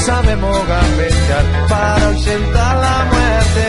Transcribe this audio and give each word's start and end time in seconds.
Sabemos 0.00 0.66
gambetear 0.66 1.68
para 1.68 2.06
ausentar 2.06 2.76
la 2.76 3.04
muerte. 3.12 3.68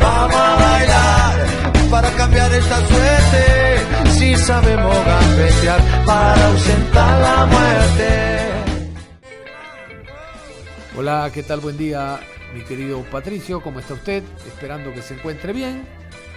Vamos 0.00 0.36
a 0.36 0.56
bailar 0.56 1.46
para 1.90 2.10
cambiar 2.10 2.52
esta 2.52 2.76
suerte. 2.86 4.10
Si 4.18 4.36
sabemos 4.36 4.96
gambetear 5.04 5.80
para 6.04 6.46
ausentar 6.46 7.20
la 7.20 7.46
muerte. 7.46 8.46
Hola, 10.98 11.30
¿qué 11.32 11.42
tal? 11.42 11.60
Buen 11.60 11.76
día, 11.76 12.20
mi 12.54 12.62
querido 12.62 13.02
Patricio. 13.10 13.60
¿Cómo 13.60 13.80
está 13.80 13.94
usted? 13.94 14.22
Esperando 14.46 14.92
que 14.92 15.02
se 15.02 15.14
encuentre 15.14 15.52
bien. 15.52 15.86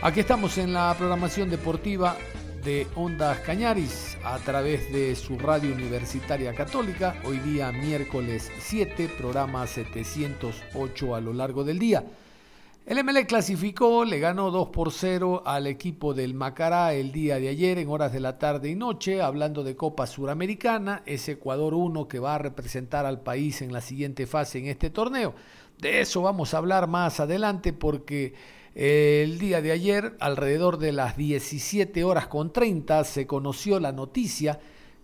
Aquí 0.01 0.21
estamos 0.21 0.57
en 0.57 0.73
la 0.73 0.95
programación 0.97 1.49
deportiva 1.49 2.15
de 2.63 2.87
Ondas 2.95 3.39
Cañaris 3.39 4.17
a 4.23 4.37
través 4.39 4.91
de 4.91 5.15
su 5.15 5.37
radio 5.37 5.73
universitaria 5.73 6.53
católica. 6.53 7.15
Hoy 7.25 7.37
día 7.39 7.71
miércoles 7.71 8.51
7, 8.59 9.09
programa 9.17 9.65
708 9.65 11.15
a 11.15 11.21
lo 11.21 11.33
largo 11.33 11.63
del 11.63 11.79
día. 11.79 12.03
El 12.85 13.03
MLE 13.03 13.25
clasificó, 13.27 14.03
le 14.03 14.19
ganó 14.19 14.51
2 14.51 14.69
por 14.69 14.91
0 14.91 15.43
al 15.45 15.67
equipo 15.67 16.13
del 16.13 16.33
Macará 16.33 16.93
el 16.93 17.11
día 17.11 17.39
de 17.39 17.49
ayer 17.49 17.77
en 17.77 17.89
horas 17.89 18.11
de 18.11 18.19
la 18.19 18.39
tarde 18.39 18.69
y 18.69 18.75
noche, 18.75 19.21
hablando 19.21 19.63
de 19.63 19.75
Copa 19.75 20.07
Suramericana, 20.07 21.03
es 21.05 21.29
Ecuador 21.29 21.73
1 21.73 22.07
que 22.07 22.19
va 22.19 22.35
a 22.35 22.39
representar 22.39 23.05
al 23.05 23.21
país 23.21 23.61
en 23.61 23.71
la 23.71 23.81
siguiente 23.81 24.25
fase 24.25 24.59
en 24.59 24.67
este 24.67 24.89
torneo. 24.89 25.35
De 25.77 26.01
eso 26.01 26.23
vamos 26.23 26.53
a 26.53 26.57
hablar 26.57 26.87
más 26.87 27.19
adelante 27.19 27.73
porque 27.73 28.33
el 28.75 29.39
día 29.39 29.61
de 29.61 29.71
ayer, 29.71 30.15
alrededor 30.19 30.77
de 30.77 30.91
las 30.91 31.17
17 31.17 32.03
horas 32.03 32.27
con 32.27 32.53
30, 32.53 33.03
se 33.03 33.25
conoció 33.25 33.79
la 33.79 33.91
noticia 33.91 34.59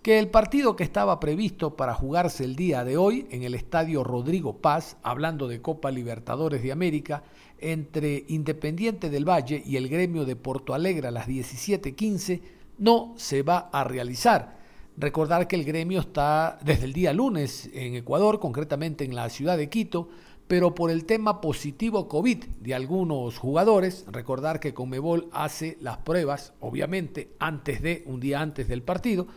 que 0.06 0.20
el 0.20 0.30
partido 0.30 0.76
que 0.76 0.84
estaba 0.84 1.20
previsto 1.20 1.76
para 1.76 1.96
jugarse 1.96 2.44
el 2.44 2.56
día 2.56 2.84
de 2.84 2.96
hoy 2.96 3.26
en 3.32 3.42
el 3.42 3.56
estadio 3.56 4.04
Rodrigo 4.04 4.58
Paz, 4.58 4.98
hablando 5.02 5.48
de 5.48 5.64
Copa 5.64 5.90
Libertadores 5.90 6.62
de 6.62 6.72
América, 6.72 7.24
entre 7.58 8.24
Independiente 8.28 9.10
del 9.10 9.28
Valle 9.28 9.64
y 9.66 9.78
el 9.78 9.90
gremio 9.90 10.24
de 10.24 10.36
Porto 10.36 10.76
Alegre 10.76 11.08
a 11.08 11.12
las 11.12 11.28
17:15, 11.28 12.42
no 12.78 13.16
se 13.18 13.42
va 13.42 13.70
a 13.74 13.84
realizar. 13.84 14.60
Recordar 14.96 15.48
que 15.48 15.56
el 15.56 15.66
gremio 15.66 16.02
está 16.02 16.60
desde 16.64 16.86
el 16.86 16.94
día 16.94 17.12
lunes 17.12 17.70
en 17.74 17.96
Ecuador, 17.96 18.40
concretamente 18.40 19.06
en 19.06 19.16
la 19.16 19.28
ciudad 19.30 19.58
de 19.58 19.70
Quito, 19.70 20.10
pero 20.48 20.76
por 20.76 20.92
el 20.92 21.06
tema 21.06 21.42
positivo 21.42 22.08
COVID 22.08 22.44
de 22.62 22.76
algunos 22.76 23.38
jugadores, 23.38 24.06
recordar 24.12 24.60
que 24.60 24.74
Comebol 24.74 25.28
hace 25.32 25.78
las 25.82 25.98
pruebas, 25.98 26.54
obviamente, 26.60 27.32
antes 27.40 27.82
de, 27.82 28.04
un 28.06 28.20
día 28.20 28.42
antes 28.42 28.68
del 28.68 28.84
partido, 28.84 29.28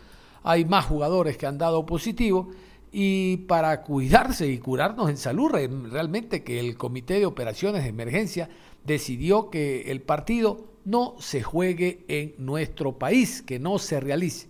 hay 0.43 0.65
más 0.65 0.85
jugadores 0.85 1.37
que 1.37 1.47
han 1.47 1.57
dado 1.57 1.85
positivo 1.85 2.49
y 2.91 3.37
para 3.37 3.81
cuidarse 3.81 4.47
y 4.47 4.57
curarnos 4.59 5.09
en 5.09 5.17
salud, 5.17 5.51
realmente 5.51 6.43
que 6.43 6.59
el 6.59 6.77
Comité 6.77 7.15
de 7.15 7.25
Operaciones 7.25 7.83
de 7.83 7.89
Emergencia 7.89 8.49
decidió 8.85 9.49
que 9.49 9.91
el 9.91 10.01
partido 10.01 10.69
no 10.85 11.15
se 11.19 11.43
juegue 11.43 12.05
en 12.07 12.33
nuestro 12.37 12.97
país, 12.97 13.41
que 13.41 13.59
no 13.59 13.79
se 13.79 13.99
realice. 13.99 14.47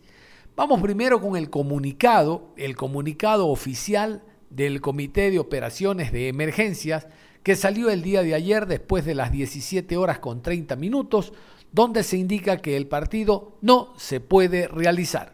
Vamos 0.56 0.82
primero 0.82 1.22
con 1.22 1.36
el 1.38 1.50
comunicado, 1.50 2.54
el 2.58 2.76
comunicado 2.76 3.48
oficial 3.48 4.24
del 4.50 4.82
Comité 4.82 5.32
de 5.32 5.40
Operaciones 5.40 6.12
de 6.12 6.28
Emergencias 6.28 7.08
que 7.44 7.56
salió 7.56 7.90
el 7.90 8.02
día 8.02 8.22
de 8.22 8.36
ayer 8.36 8.66
después 8.66 9.06
de 9.06 9.16
las 9.16 9.32
17 9.32 9.98
horas 9.98 10.20
con 10.20 10.42
30 10.42 10.76
minutos, 10.76 11.34
donde 11.72 12.04
se 12.04 12.18
indica 12.18 12.58
que 12.58 12.76
el 12.76 12.88
partido 12.88 13.58
no 13.62 13.94
se 13.98 14.20
puede 14.20 14.68
realizar. 14.68 15.34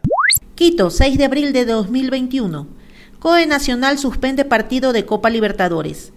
Quito, 0.54 0.90
6 0.90 1.18
de 1.18 1.24
abril 1.24 1.52
de 1.52 1.64
2021. 1.64 2.68
COE 3.18 3.46
Nacional 3.46 3.98
suspende 3.98 4.44
partido 4.44 4.92
de 4.92 5.04
Copa 5.04 5.30
Libertadores. 5.30 6.12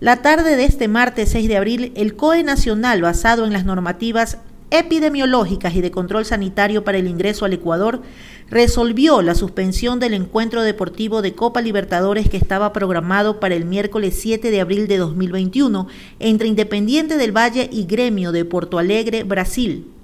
La 0.00 0.22
tarde 0.22 0.56
de 0.56 0.64
este 0.64 0.88
martes 0.88 1.30
6 1.30 1.48
de 1.48 1.56
abril, 1.56 1.92
el 1.96 2.16
COE 2.16 2.42
Nacional, 2.42 3.02
basado 3.02 3.44
en 3.46 3.52
las 3.52 3.64
normativas 3.64 4.38
epidemiológicas 4.70 5.74
y 5.74 5.80
de 5.80 5.90
control 5.90 6.24
sanitario 6.24 6.84
para 6.84 6.98
el 6.98 7.08
ingreso 7.08 7.44
al 7.44 7.52
Ecuador, 7.52 8.02
resolvió 8.50 9.22
la 9.22 9.34
suspensión 9.34 9.98
del 9.98 10.14
encuentro 10.14 10.62
deportivo 10.62 11.22
de 11.22 11.34
Copa 11.34 11.60
Libertadores 11.60 12.28
que 12.28 12.36
estaba 12.36 12.72
programado 12.72 13.40
para 13.40 13.54
el 13.54 13.64
miércoles 13.64 14.16
7 14.20 14.50
de 14.50 14.60
abril 14.60 14.86
de 14.86 14.98
2021 14.98 15.88
entre 16.20 16.48
Independiente 16.48 17.16
del 17.16 17.36
Valle 17.36 17.68
y 17.72 17.86
Gremio 17.86 18.32
de 18.32 18.44
Porto 18.44 18.78
Alegre, 18.78 19.24
Brasil. 19.24 19.95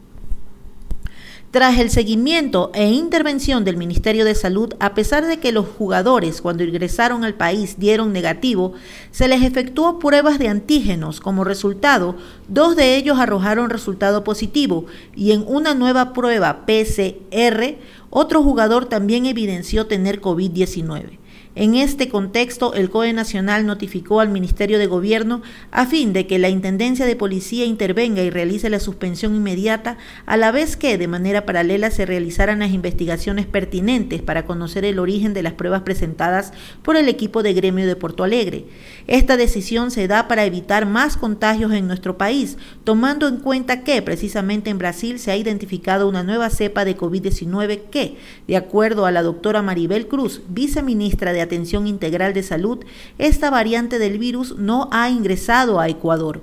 Tras 1.53 1.79
el 1.79 1.91
seguimiento 1.91 2.71
e 2.73 2.89
intervención 2.89 3.63
del 3.63 3.77
Ministerio 3.77 4.25
de 4.25 4.35
Salud, 4.35 4.73
a 4.81 4.95
pesar 4.95 5.27
de 5.27 5.37
que 5.37 5.53
los 5.53 5.67
jugadores 5.67 6.41
cuando 6.41 6.65
ingresaron 6.65 7.25
al 7.25 7.35
país 7.35 7.79
dieron 7.79 8.11
negativo, 8.11 8.73
se 9.11 9.29
les 9.29 9.43
efectuó 9.43 9.99
pruebas 9.99 10.39
de 10.39 10.49
antígenos. 10.49 11.21
Como 11.21 11.45
resultado, 11.45 12.17
dos 12.49 12.75
de 12.75 12.97
ellos 12.97 13.19
arrojaron 13.19 13.69
resultado 13.69 14.25
positivo 14.25 14.87
y 15.15 15.33
en 15.33 15.45
una 15.47 15.75
nueva 15.75 16.15
prueba 16.15 16.65
PCR, 16.65 17.77
otro 18.09 18.43
jugador 18.43 18.87
también 18.87 19.27
evidenció 19.27 19.87
tener 19.87 20.23
COVID-19. 20.23 21.19
En 21.55 21.75
este 21.75 22.09
contexto, 22.09 22.73
el 22.73 22.89
COE 22.89 23.13
Nacional 23.13 23.67
notificó 23.67 24.21
al 24.21 24.31
Ministerio 24.31 24.79
de 24.79 24.87
Gobierno 24.87 25.43
a 25.71 25.85
fin 25.85 26.15
de 26.15 26.27
que 26.27 26.39
la 26.39 26.49
Intendencia 26.49 27.05
de 27.05 27.15
Policía 27.15 27.67
intervenga 27.67 28.23
y 28.23 28.31
realice 28.31 28.71
la 28.71 28.81
suspensión 28.81 29.35
inmediata, 29.35 29.99
a 30.25 30.39
la 30.39 30.51
vez 30.51 30.79
que 30.79 30.97
de 30.97 31.09
manera 31.09 31.45
paralela 31.45 31.91
se 31.91 32.07
realizaran 32.07 32.61
las 32.61 32.71
investigaciones 32.71 33.45
pertinentes 33.45 34.23
para 34.23 34.47
conocer 34.47 34.87
el 34.87 34.99
origen 34.99 35.35
de 35.35 35.43
las 35.43 35.53
pruebas 35.53 35.83
presentadas 35.83 36.55
por 36.83 36.97
el 36.97 37.07
equipo 37.11 37.43
de 37.43 37.53
gremio 37.53 37.87
de 37.87 37.97
Porto 37.97 38.25
Alegre. 38.25 38.65
Esta 39.07 39.37
decisión 39.37 39.91
se 39.91 40.09
da 40.09 40.29
para 40.29 40.47
evitar 40.47 40.87
más 40.87 41.19
contagios 41.19 41.73
en 41.73 41.87
nuestro 41.87 42.17
país, 42.17 42.57
tomando 42.83 43.29
en 43.29 43.37
cuenta 43.37 43.85
que 43.85 44.01
precisamente 44.01 44.71
en 44.71 44.79
Brasil 44.79 45.19
se 45.19 45.31
ha 45.31 45.37
identificado 45.37 46.09
una 46.09 46.23
nueva 46.23 46.49
cepa 46.49 46.87
de 46.87 46.97
COVID-19 46.97 47.91
que, 47.91 48.17
de 48.49 48.57
acuerdo 48.57 49.05
a 49.05 49.11
la 49.11 49.23
doctora 49.23 49.61
Maribel 49.61 50.09
Cruz, 50.09 50.41
viceministra 50.49 51.35
de 51.35 51.42
Atención 51.43 51.87
Integral 51.87 52.33
de 52.33 52.43
Salud, 52.43 52.85
esta 53.19 53.51
variante 53.51 53.99
del 53.99 54.19
virus 54.19 54.57
no 54.57 54.89
ha 54.93 55.11
ingresado 55.11 55.81
a 55.81 55.89
Ecuador. 55.89 56.41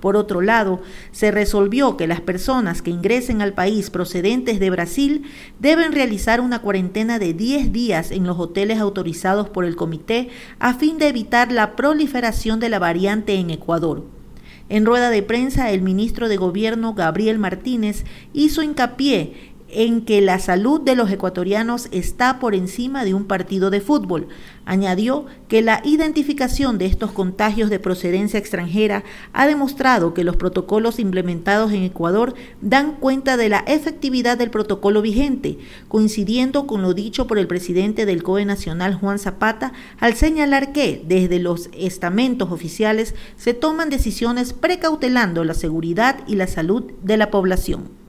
Por 0.00 0.16
otro 0.16 0.40
lado, 0.40 0.80
se 1.12 1.30
resolvió 1.30 1.96
que 1.96 2.06
las 2.06 2.20
personas 2.20 2.80
que 2.80 2.90
ingresen 2.90 3.42
al 3.42 3.52
país 3.52 3.90
procedentes 3.90 4.58
de 4.58 4.70
Brasil 4.70 5.24
deben 5.58 5.92
realizar 5.92 6.40
una 6.40 6.60
cuarentena 6.60 7.18
de 7.18 7.34
10 7.34 7.72
días 7.72 8.10
en 8.10 8.26
los 8.26 8.38
hoteles 8.38 8.78
autorizados 8.78 9.50
por 9.50 9.64
el 9.64 9.76
comité 9.76 10.28
a 10.58 10.74
fin 10.74 10.98
de 10.98 11.08
evitar 11.08 11.52
la 11.52 11.76
proliferación 11.76 12.60
de 12.60 12.70
la 12.70 12.78
variante 12.78 13.34
en 13.34 13.50
Ecuador. 13.50 14.04
En 14.70 14.86
rueda 14.86 15.10
de 15.10 15.24
prensa, 15.24 15.72
el 15.72 15.82
ministro 15.82 16.28
de 16.28 16.36
Gobierno, 16.36 16.94
Gabriel 16.94 17.40
Martínez, 17.40 18.04
hizo 18.32 18.62
hincapié 18.62 19.49
en 19.72 20.02
que 20.04 20.20
la 20.20 20.38
salud 20.38 20.80
de 20.80 20.94
los 20.94 21.10
ecuatorianos 21.10 21.88
está 21.92 22.38
por 22.38 22.54
encima 22.54 23.04
de 23.04 23.14
un 23.14 23.24
partido 23.24 23.70
de 23.70 23.80
fútbol. 23.80 24.28
Añadió 24.64 25.26
que 25.48 25.62
la 25.62 25.80
identificación 25.84 26.78
de 26.78 26.86
estos 26.86 27.12
contagios 27.12 27.70
de 27.70 27.78
procedencia 27.78 28.38
extranjera 28.38 29.02
ha 29.32 29.46
demostrado 29.46 30.14
que 30.14 30.24
los 30.24 30.36
protocolos 30.36 30.98
implementados 30.98 31.72
en 31.72 31.82
Ecuador 31.82 32.34
dan 32.60 32.92
cuenta 32.92 33.36
de 33.36 33.48
la 33.48 33.64
efectividad 33.66 34.38
del 34.38 34.50
protocolo 34.50 35.02
vigente, 35.02 35.58
coincidiendo 35.88 36.66
con 36.66 36.82
lo 36.82 36.94
dicho 36.94 37.26
por 37.26 37.38
el 37.38 37.46
presidente 37.46 38.06
del 38.06 38.22
COE 38.22 38.44
Nacional 38.44 38.94
Juan 38.94 39.18
Zapata 39.18 39.72
al 39.98 40.14
señalar 40.14 40.72
que 40.72 41.02
desde 41.04 41.38
los 41.38 41.70
estamentos 41.72 42.52
oficiales 42.52 43.14
se 43.36 43.54
toman 43.54 43.90
decisiones 43.90 44.52
precautelando 44.52 45.44
la 45.44 45.54
seguridad 45.54 46.20
y 46.26 46.36
la 46.36 46.46
salud 46.46 46.92
de 47.02 47.16
la 47.16 47.30
población. 47.30 47.99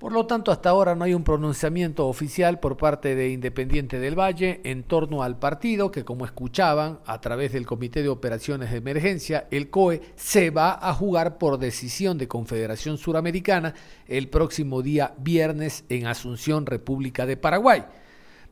Por 0.00 0.12
lo 0.12 0.24
tanto, 0.24 0.50
hasta 0.50 0.70
ahora 0.70 0.94
no 0.94 1.04
hay 1.04 1.12
un 1.12 1.24
pronunciamiento 1.24 2.08
oficial 2.08 2.58
por 2.58 2.78
parte 2.78 3.14
de 3.14 3.32
Independiente 3.32 4.00
del 4.00 4.18
Valle 4.18 4.62
en 4.64 4.82
torno 4.82 5.22
al 5.22 5.38
partido 5.38 5.90
que, 5.90 6.06
como 6.06 6.24
escuchaban 6.24 7.00
a 7.04 7.20
través 7.20 7.52
del 7.52 7.66
Comité 7.66 8.02
de 8.02 8.08
Operaciones 8.08 8.70
de 8.70 8.78
Emergencia, 8.78 9.46
el 9.50 9.68
COE 9.68 10.00
se 10.16 10.48
va 10.48 10.78
a 10.80 10.94
jugar 10.94 11.36
por 11.36 11.58
decisión 11.58 12.16
de 12.16 12.28
Confederación 12.28 12.96
Suramericana 12.96 13.74
el 14.08 14.30
próximo 14.30 14.80
día 14.80 15.12
viernes 15.18 15.84
en 15.90 16.06
Asunción, 16.06 16.64
República 16.64 17.26
de 17.26 17.36
Paraguay. 17.36 17.84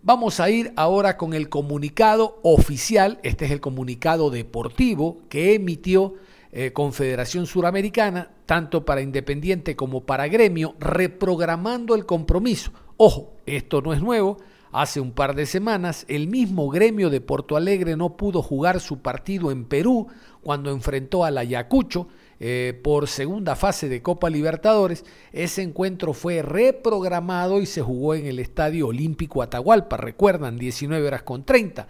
Vamos 0.03 0.41
a 0.41 0.50
ir 0.50 0.75
ahora 0.77 1.17
con 1.17 1.33
el 1.33 1.49
comunicado 1.49 2.41
oficial, 2.43 3.21
este 3.23 3.47
es 3.47 3.53
el 3.53 3.62
comunicado 3.62 4.29
deportivo 4.29 5.23
que 5.31 5.55
emitió 5.55 6.12
eh, 6.61 6.73
Confederación 6.73 7.47
Suramericana, 7.47 8.33
tanto 8.45 8.85
para 8.85 9.01
Independiente 9.01 9.77
como 9.77 10.05
para 10.05 10.27
Gremio, 10.27 10.75
reprogramando 10.81 11.95
el 11.95 12.05
compromiso. 12.05 12.73
Ojo, 12.97 13.37
esto 13.47 13.81
no 13.81 13.93
es 13.93 14.03
nuevo. 14.03 14.39
Hace 14.73 14.99
un 14.99 15.13
par 15.13 15.37
de 15.37 15.47
semanas 15.47 16.05
el 16.09 16.27
mismo 16.27 16.69
gremio 16.69 17.11
de 17.11 17.21
Porto 17.21 17.57
Alegre 17.57 17.97
no 17.97 18.17
pudo 18.17 18.43
jugar 18.43 18.81
su 18.81 18.99
partido 19.03 19.53
en 19.53 19.67
Perú 19.67 20.09
cuando 20.43 20.73
enfrentó 20.73 21.25
al 21.25 21.39
Ayacucho 21.39 22.09
eh, 22.41 22.79
por 22.83 23.07
segunda 23.07 23.55
fase 23.55 23.89
de 23.89 24.03
Copa 24.03 24.29
Libertadores. 24.29 25.05
Ese 25.31 25.63
encuentro 25.63 26.13
fue 26.13 26.43
reprogramado 26.43 27.63
y 27.63 27.67
se 27.67 27.83
jugó 27.83 28.17
en 28.17 28.27
el 28.27 28.41
Estadio 28.41 28.89
Olímpico 28.89 29.43
Atahualpa, 29.43 29.97
recuerdan, 29.97 30.59
19 30.59 31.07
horas 31.07 31.23
con 31.23 31.45
30. 31.45 31.87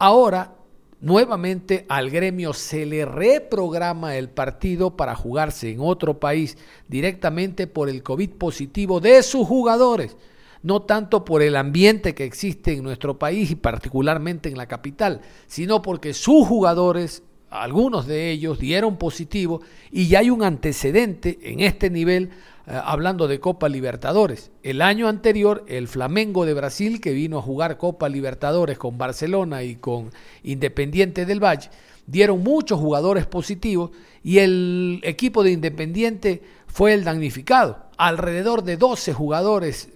Ahora 0.00 0.57
Nuevamente 1.00 1.86
al 1.88 2.10
gremio 2.10 2.52
se 2.52 2.84
le 2.84 3.04
reprograma 3.04 4.16
el 4.16 4.28
partido 4.28 4.96
para 4.96 5.14
jugarse 5.14 5.70
en 5.70 5.78
otro 5.80 6.18
país 6.18 6.58
directamente 6.88 7.68
por 7.68 7.88
el 7.88 8.02
COVID 8.02 8.30
positivo 8.30 8.98
de 8.98 9.22
sus 9.22 9.46
jugadores, 9.46 10.16
no 10.64 10.82
tanto 10.82 11.24
por 11.24 11.40
el 11.40 11.54
ambiente 11.54 12.16
que 12.16 12.24
existe 12.24 12.72
en 12.72 12.82
nuestro 12.82 13.16
país 13.16 13.52
y 13.52 13.54
particularmente 13.54 14.48
en 14.48 14.58
la 14.58 14.66
capital, 14.66 15.20
sino 15.46 15.82
porque 15.82 16.14
sus 16.14 16.48
jugadores, 16.48 17.22
algunos 17.48 18.08
de 18.08 18.32
ellos, 18.32 18.58
dieron 18.58 18.96
positivo 18.96 19.60
y 19.92 20.08
ya 20.08 20.18
hay 20.18 20.30
un 20.30 20.42
antecedente 20.42 21.38
en 21.42 21.60
este 21.60 21.90
nivel 21.90 22.30
hablando 22.68 23.28
de 23.28 23.40
Copa 23.40 23.68
Libertadores. 23.68 24.50
El 24.62 24.82
año 24.82 25.08
anterior, 25.08 25.64
el 25.68 25.88
Flamengo 25.88 26.44
de 26.44 26.54
Brasil, 26.54 27.00
que 27.00 27.12
vino 27.12 27.38
a 27.38 27.42
jugar 27.42 27.78
Copa 27.78 28.08
Libertadores 28.08 28.78
con 28.78 28.98
Barcelona 28.98 29.62
y 29.62 29.76
con 29.76 30.10
Independiente 30.42 31.24
del 31.24 31.42
Valle, 31.42 31.70
dieron 32.06 32.42
muchos 32.42 32.78
jugadores 32.78 33.26
positivos 33.26 33.90
y 34.22 34.38
el 34.38 35.00
equipo 35.02 35.42
de 35.42 35.52
Independiente 35.52 36.42
fue 36.66 36.92
el 36.92 37.04
damnificado. 37.04 37.86
Alrededor 37.96 38.62
de 38.62 38.76
12 38.76 39.12
jugadores 39.14 39.88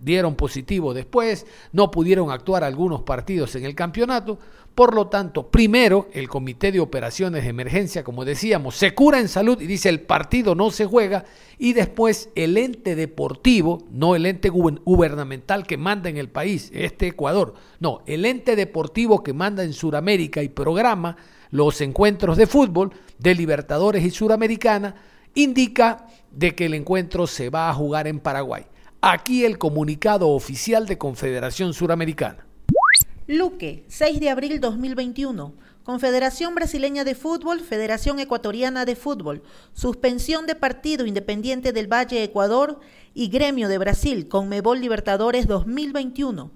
dieron 0.00 0.34
positivo 0.34 0.94
después, 0.94 1.46
no 1.72 1.90
pudieron 1.90 2.30
actuar 2.30 2.64
algunos 2.64 3.02
partidos 3.02 3.54
en 3.56 3.64
el 3.64 3.74
campeonato, 3.74 4.38
por 4.78 4.94
lo 4.94 5.08
tanto, 5.08 5.48
primero 5.48 6.06
el 6.12 6.28
Comité 6.28 6.70
de 6.70 6.78
Operaciones 6.78 7.42
de 7.42 7.50
Emergencia, 7.50 8.04
como 8.04 8.24
decíamos, 8.24 8.76
se 8.76 8.94
cura 8.94 9.18
en 9.18 9.26
salud 9.26 9.60
y 9.60 9.66
dice 9.66 9.88
el 9.88 10.02
partido 10.02 10.54
no 10.54 10.70
se 10.70 10.86
juega, 10.86 11.24
y 11.58 11.72
después 11.72 12.30
el 12.36 12.56
ente 12.56 12.94
deportivo, 12.94 13.82
no 13.90 14.14
el 14.14 14.24
ente 14.24 14.50
gubernamental 14.50 15.66
que 15.66 15.76
manda 15.76 16.08
en 16.08 16.16
el 16.16 16.28
país, 16.28 16.70
este 16.72 17.08
Ecuador, 17.08 17.54
no, 17.80 18.02
el 18.06 18.24
ente 18.24 18.54
deportivo 18.54 19.24
que 19.24 19.32
manda 19.32 19.64
en 19.64 19.72
Sudamérica 19.72 20.44
y 20.44 20.48
programa 20.48 21.16
los 21.50 21.80
encuentros 21.80 22.36
de 22.36 22.46
fútbol 22.46 22.92
de 23.18 23.34
Libertadores 23.34 24.04
y 24.04 24.10
Suramericana, 24.10 24.94
indica 25.34 26.06
de 26.30 26.54
que 26.54 26.66
el 26.66 26.74
encuentro 26.74 27.26
se 27.26 27.50
va 27.50 27.68
a 27.68 27.74
jugar 27.74 28.06
en 28.06 28.20
Paraguay. 28.20 28.64
Aquí 29.00 29.44
el 29.44 29.58
comunicado 29.58 30.30
oficial 30.30 30.86
de 30.86 30.98
Confederación 30.98 31.72
Suramericana. 31.72 32.44
Luque, 33.28 33.84
6 33.86 34.18
de 34.18 34.28
abril 34.28 34.58
2021. 34.60 35.54
Confederación 35.84 36.56
Brasileña 36.56 37.04
de 37.04 37.14
Fútbol, 37.14 37.60
Federación 37.60 38.18
Ecuatoriana 38.18 38.84
de 38.84 38.96
Fútbol, 38.96 39.44
suspensión 39.72 40.46
de 40.46 40.56
partido 40.56 41.06
Independiente 41.06 41.72
del 41.72 41.86
Valle 41.86 42.24
Ecuador 42.24 42.80
y 43.14 43.28
Gremio 43.28 43.68
de 43.68 43.78
Brasil, 43.78 44.26
Conmebol 44.26 44.80
Libertadores 44.80 45.46
2021. 45.46 46.50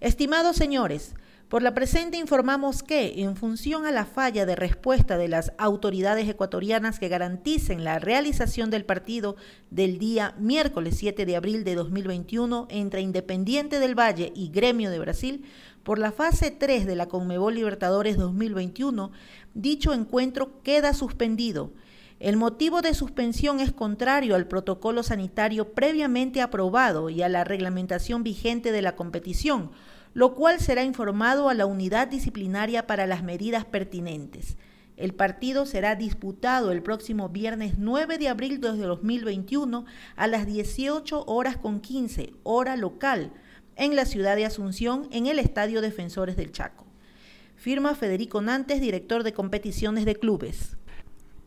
Estimados 0.00 0.56
señores, 0.56 1.14
por 1.52 1.62
la 1.62 1.74
presente 1.74 2.16
informamos 2.16 2.82
que, 2.82 3.20
en 3.20 3.36
función 3.36 3.84
a 3.84 3.90
la 3.90 4.06
falla 4.06 4.46
de 4.46 4.56
respuesta 4.56 5.18
de 5.18 5.28
las 5.28 5.52
autoridades 5.58 6.26
ecuatorianas 6.26 6.98
que 6.98 7.10
garanticen 7.10 7.84
la 7.84 7.98
realización 7.98 8.70
del 8.70 8.86
partido 8.86 9.36
del 9.68 9.98
día 9.98 10.34
miércoles 10.38 10.96
7 10.96 11.26
de 11.26 11.36
abril 11.36 11.62
de 11.62 11.74
2021 11.74 12.68
entre 12.70 13.02
Independiente 13.02 13.80
del 13.80 13.94
Valle 13.94 14.32
y 14.34 14.48
Gremio 14.48 14.88
de 14.88 14.98
Brasil, 14.98 15.44
por 15.82 15.98
la 15.98 16.10
fase 16.10 16.52
3 16.52 16.86
de 16.86 16.96
la 16.96 17.08
Conmebol 17.08 17.54
Libertadores 17.54 18.16
2021, 18.16 19.12
dicho 19.52 19.92
encuentro 19.92 20.62
queda 20.62 20.94
suspendido. 20.94 21.74
El 22.18 22.38
motivo 22.38 22.80
de 22.80 22.94
suspensión 22.94 23.60
es 23.60 23.72
contrario 23.72 24.36
al 24.36 24.46
protocolo 24.46 25.02
sanitario 25.02 25.74
previamente 25.74 26.40
aprobado 26.40 27.10
y 27.10 27.20
a 27.20 27.28
la 27.28 27.44
reglamentación 27.44 28.22
vigente 28.22 28.72
de 28.72 28.80
la 28.80 28.96
competición, 28.96 29.70
lo 30.14 30.34
cual 30.34 30.60
será 30.60 30.84
informado 30.84 31.48
a 31.48 31.54
la 31.54 31.66
unidad 31.66 32.08
disciplinaria 32.08 32.86
para 32.86 33.06
las 33.06 33.22
medidas 33.22 33.64
pertinentes. 33.64 34.56
El 34.96 35.14
partido 35.14 35.64
será 35.66 35.96
disputado 35.96 36.70
el 36.70 36.82
próximo 36.82 37.28
viernes 37.30 37.74
9 37.78 38.18
de 38.18 38.28
abril 38.28 38.60
de 38.60 38.76
2021 38.76 39.84
a 40.16 40.26
las 40.26 40.46
18 40.46 41.24
horas 41.26 41.56
con 41.56 41.80
15, 41.80 42.34
hora 42.42 42.76
local, 42.76 43.32
en 43.76 43.96
la 43.96 44.04
ciudad 44.04 44.36
de 44.36 44.44
Asunción, 44.44 45.08
en 45.10 45.26
el 45.26 45.38
Estadio 45.38 45.80
Defensores 45.80 46.36
del 46.36 46.52
Chaco. 46.52 46.84
Firma 47.56 47.94
Federico 47.94 48.42
Nantes, 48.42 48.80
director 48.80 49.22
de 49.22 49.32
competiciones 49.32 50.04
de 50.04 50.16
clubes. 50.16 50.76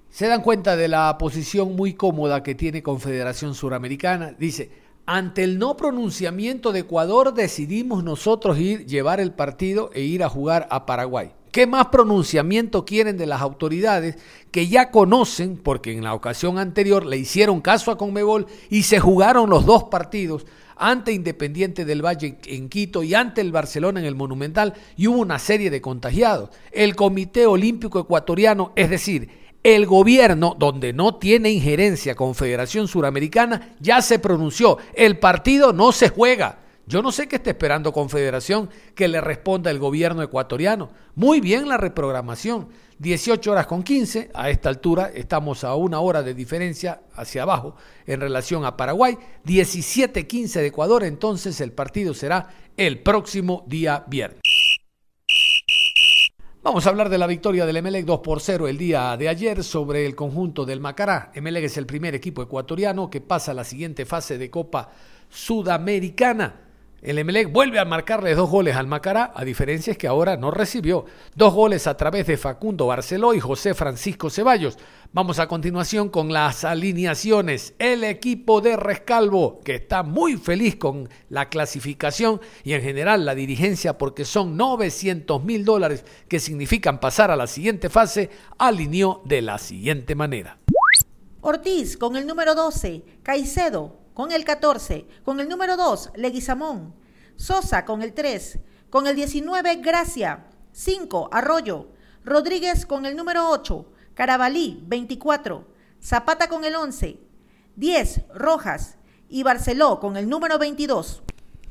Se 0.10 0.28
dan 0.28 0.42
cuenta 0.42 0.76
de 0.76 0.88
la 0.88 1.18
posición 1.18 1.76
muy 1.76 1.94
cómoda 1.94 2.42
que 2.42 2.56
tiene 2.56 2.82
Confederación 2.82 3.54
Suramericana. 3.54 4.34
Dice, 4.40 4.72
ante 5.06 5.44
el 5.44 5.60
no 5.60 5.78
pronunciamiento 5.78 6.72
de 6.72 6.80
Ecuador 6.80 7.34
decidimos 7.34 8.04
nosotros 8.04 8.58
ir, 8.58 8.86
llevar 8.86 9.20
el 9.20 9.32
partido 9.32 9.92
e 9.94 10.02
ir 10.02 10.24
a 10.24 10.30
jugar 10.30 10.68
a 10.72 10.86
Paraguay. 10.86 11.32
¿Qué 11.52 11.68
más 11.68 11.88
pronunciamiento 11.88 12.84
quieren 12.84 13.18
de 13.18 13.28
las 13.28 13.42
autoridades 13.42 14.18
que 14.52 14.68
ya 14.68 14.92
conocen, 14.92 15.58
porque 15.58 15.94
en 15.94 16.04
la 16.04 16.14
ocasión 16.14 16.58
anterior 16.58 17.06
le 17.06 17.18
hicieron 17.18 17.62
caso 17.62 17.92
a 17.92 17.98
Conmebol 17.98 18.48
y 18.70 18.84
se 18.84 19.00
jugaron 19.00 19.50
los 19.50 19.66
dos 19.66 19.86
partidos 19.86 20.46
ante 20.76 21.14
Independiente 21.14 21.86
del 21.86 22.06
Valle 22.06 22.40
en 22.48 22.68
Quito 22.68 23.04
y 23.04 23.14
ante 23.14 23.40
el 23.40 23.54
Barcelona 23.54 24.02
en 24.02 24.06
el 24.06 24.16
Monumental 24.16 24.74
y 24.98 25.08
hubo 25.08 25.20
una 25.20 25.40
serie 25.40 25.70
de 25.70 25.80
contagiados? 25.80 26.50
El 26.72 26.96
Comité 26.98 27.46
Olímpico 27.46 28.00
Ecuatoriano, 28.00 28.74
es 28.76 28.90
decir, 28.90 29.30
el 29.66 29.88
gobierno, 29.88 30.56
donde 30.60 30.94
no 30.94 31.16
tiene 31.16 31.50
injerencia 31.50 32.14
Confederación 32.14 32.88
Suramericana, 32.88 33.76
ya 33.80 34.00
se 34.04 34.20
pronunció. 34.20 34.78
El 34.94 35.18
partido 35.18 35.74
no 35.74 35.92
se 35.92 36.10
juega. 36.10 36.60
Yo 36.86 37.02
no 37.02 37.12
sé 37.12 37.28
qué 37.28 37.38
está 37.38 37.50
esperando 37.50 37.92
Confederación 37.92 38.70
que 38.94 39.08
le 39.08 39.22
responda 39.22 39.72
el 39.72 39.80
gobierno 39.80 40.22
ecuatoriano. 40.22 40.92
Muy 41.16 41.42
bien 41.42 41.68
la 41.68 41.78
reprogramación. 41.78 42.68
18 43.00 43.52
horas 43.52 43.66
con 43.66 43.82
15, 43.82 44.30
a 44.36 44.52
esta 44.52 44.70
altura 44.70 45.12
estamos 45.12 45.64
a 45.64 45.74
una 45.74 46.00
hora 46.00 46.22
de 46.22 46.36
diferencia 46.36 47.02
hacia 47.16 47.42
abajo 47.42 47.76
en 48.06 48.22
relación 48.22 48.66
a 48.66 48.78
Paraguay. 48.78 49.18
17-15 49.46 50.60
de 50.60 50.68
Ecuador, 50.68 51.04
entonces 51.04 51.60
el 51.60 51.72
partido 51.72 52.14
será 52.14 52.50
el 52.78 53.00
próximo 53.00 53.64
día 53.66 54.04
viernes. 54.06 54.45
Vamos 56.66 56.88
a 56.88 56.90
hablar 56.90 57.10
de 57.10 57.20
la 57.20 57.28
victoria 57.28 57.64
del 57.68 57.78
Emelec 57.78 58.06
2 58.06 58.22
por 58.22 58.42
0 58.42 58.68
el 58.68 58.80
día 58.80 59.16
de 59.18 59.30
ayer 59.30 59.64
sobre 59.64 60.08
el 60.08 60.16
conjunto 60.16 60.66
del 60.66 60.80
Macará. 60.80 61.32
Emelec 61.36 61.66
es 61.66 61.78
el 61.78 61.86
primer 61.86 62.16
equipo 62.16 62.42
ecuatoriano 62.42 63.08
que 63.08 63.22
pasa 63.22 63.52
a 63.52 63.54
la 63.54 63.64
siguiente 63.64 64.04
fase 64.04 64.40
de 64.40 64.50
Copa 64.50 64.90
Sudamericana. 65.30 66.65
El 67.06 67.20
Emelec 67.20 67.52
vuelve 67.52 67.78
a 67.78 67.86
marcarle 67.86 68.34
dos 68.34 68.50
goles 68.50 68.76
al 68.76 68.88
Macará, 68.88 69.32
a 69.36 69.46
diferencia 69.46 69.92
es 69.92 69.98
que 70.00 70.08
ahora 70.08 70.38
no 70.38 70.50
recibió. 70.50 71.06
Dos 71.36 71.54
goles 71.54 71.86
a 71.86 71.96
través 71.96 72.26
de 72.26 72.36
Facundo 72.36 72.88
Barceló 72.88 73.36
y 73.36 73.40
José 73.40 73.76
Francisco 73.76 74.32
Ceballos. 74.32 74.80
Vamos 75.14 75.38
a 75.38 75.48
continuación 75.48 76.10
con 76.10 76.34
las 76.34 76.64
alineaciones. 76.64 77.76
El 77.78 78.04
equipo 78.04 78.60
de 78.60 78.76
Rescalvo, 78.76 79.60
que 79.64 79.76
está 79.76 80.02
muy 80.02 80.38
feliz 80.38 80.78
con 80.78 81.08
la 81.30 81.48
clasificación 81.48 82.42
y 82.64 82.74
en 82.74 82.82
general 82.82 83.24
la 83.24 83.36
dirigencia, 83.36 84.00
porque 84.00 84.26
son 84.26 84.58
900 84.58 85.44
mil 85.44 85.64
dólares 85.64 86.06
que 86.28 86.40
significan 86.40 87.00
pasar 87.00 87.30
a 87.30 87.36
la 87.36 87.46
siguiente 87.46 87.92
fase, 87.92 88.32
alineó 88.58 89.22
de 89.26 89.44
la 89.44 89.60
siguiente 89.60 90.16
manera. 90.16 90.58
Ortiz 91.42 91.98
con 91.98 92.16
el 92.16 92.26
número 92.26 92.56
12, 92.56 93.04
Caicedo 93.22 94.05
con 94.16 94.32
el 94.32 94.46
14, 94.46 95.08
con 95.24 95.42
el 95.42 95.50
número 95.50 95.76
2, 95.76 96.14
Leguizamón, 96.16 96.96
Sosa 97.36 97.84
con 97.84 98.02
el 98.02 98.14
3, 98.14 98.60
con 98.90 99.08
el 99.08 99.16
19, 99.16 99.76
Gracia, 99.76 100.48
5, 100.72 101.30
Arroyo, 101.34 101.90
Rodríguez 102.24 102.86
con 102.86 103.06
el 103.06 103.18
número 103.18 103.50
8, 103.50 103.86
Carabalí, 104.14 104.82
24, 104.88 105.68
Zapata 106.02 106.48
con 106.48 106.64
el 106.64 106.76
11, 106.76 107.20
10, 107.76 108.22
Rojas, 108.34 108.98
y 109.28 109.44
Barceló 109.44 110.00
con 110.00 110.16
el 110.16 110.30
número 110.30 110.58
22. 110.58 111.25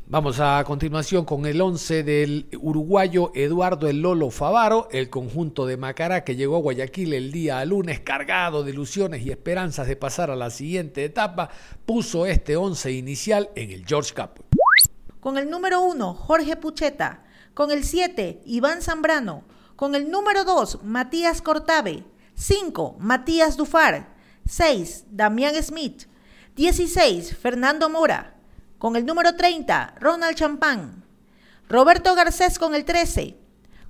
Vamos 0.06 0.38
a 0.38 0.62
continuación 0.64 1.24
con 1.24 1.46
el 1.46 1.58
11 1.58 2.02
del 2.02 2.46
uruguayo 2.60 3.32
Eduardo 3.34 3.88
El 3.88 4.02
Lolo 4.02 4.28
Favaro, 4.28 4.86
el 4.92 5.08
conjunto 5.08 5.64
de 5.64 5.78
Macará 5.78 6.24
que 6.24 6.36
llegó 6.36 6.56
a 6.56 6.60
Guayaquil 6.60 7.14
el 7.14 7.32
día 7.32 7.64
lunes 7.64 8.00
cargado 8.00 8.62
de 8.62 8.72
ilusiones 8.72 9.24
y 9.24 9.30
esperanzas 9.30 9.88
de 9.88 9.96
pasar 9.96 10.30
a 10.30 10.36
la 10.36 10.50
siguiente 10.50 11.06
etapa, 11.06 11.48
puso 11.86 12.26
este 12.26 12.54
11 12.54 12.92
inicial 12.92 13.48
en 13.54 13.70
el 13.70 13.86
George 13.86 14.12
Cup. 14.14 14.44
Con 15.20 15.38
el 15.38 15.48
número 15.48 15.80
1, 15.80 16.12
Jorge 16.12 16.56
Pucheta. 16.56 17.24
Con 17.54 17.70
el 17.70 17.82
7, 17.82 18.42
Iván 18.44 18.82
Zambrano. 18.82 19.44
Con 19.74 19.94
el 19.94 20.10
número 20.10 20.44
2, 20.44 20.84
Matías 20.84 21.40
Cortave. 21.40 22.04
5, 22.34 22.96
Matías 22.98 23.56
Dufar. 23.56 24.14
6, 24.46 25.06
Damián 25.10 25.54
Smith. 25.62 26.02
16, 26.56 27.34
Fernando 27.38 27.88
Mora. 27.88 28.33
Con 28.84 28.96
el 28.96 29.06
número 29.06 29.34
30, 29.34 29.94
Ronald 29.98 30.36
Champán. 30.36 31.06
Roberto 31.70 32.14
Garcés 32.14 32.58
con 32.58 32.74
el 32.74 32.84
13. 32.84 33.34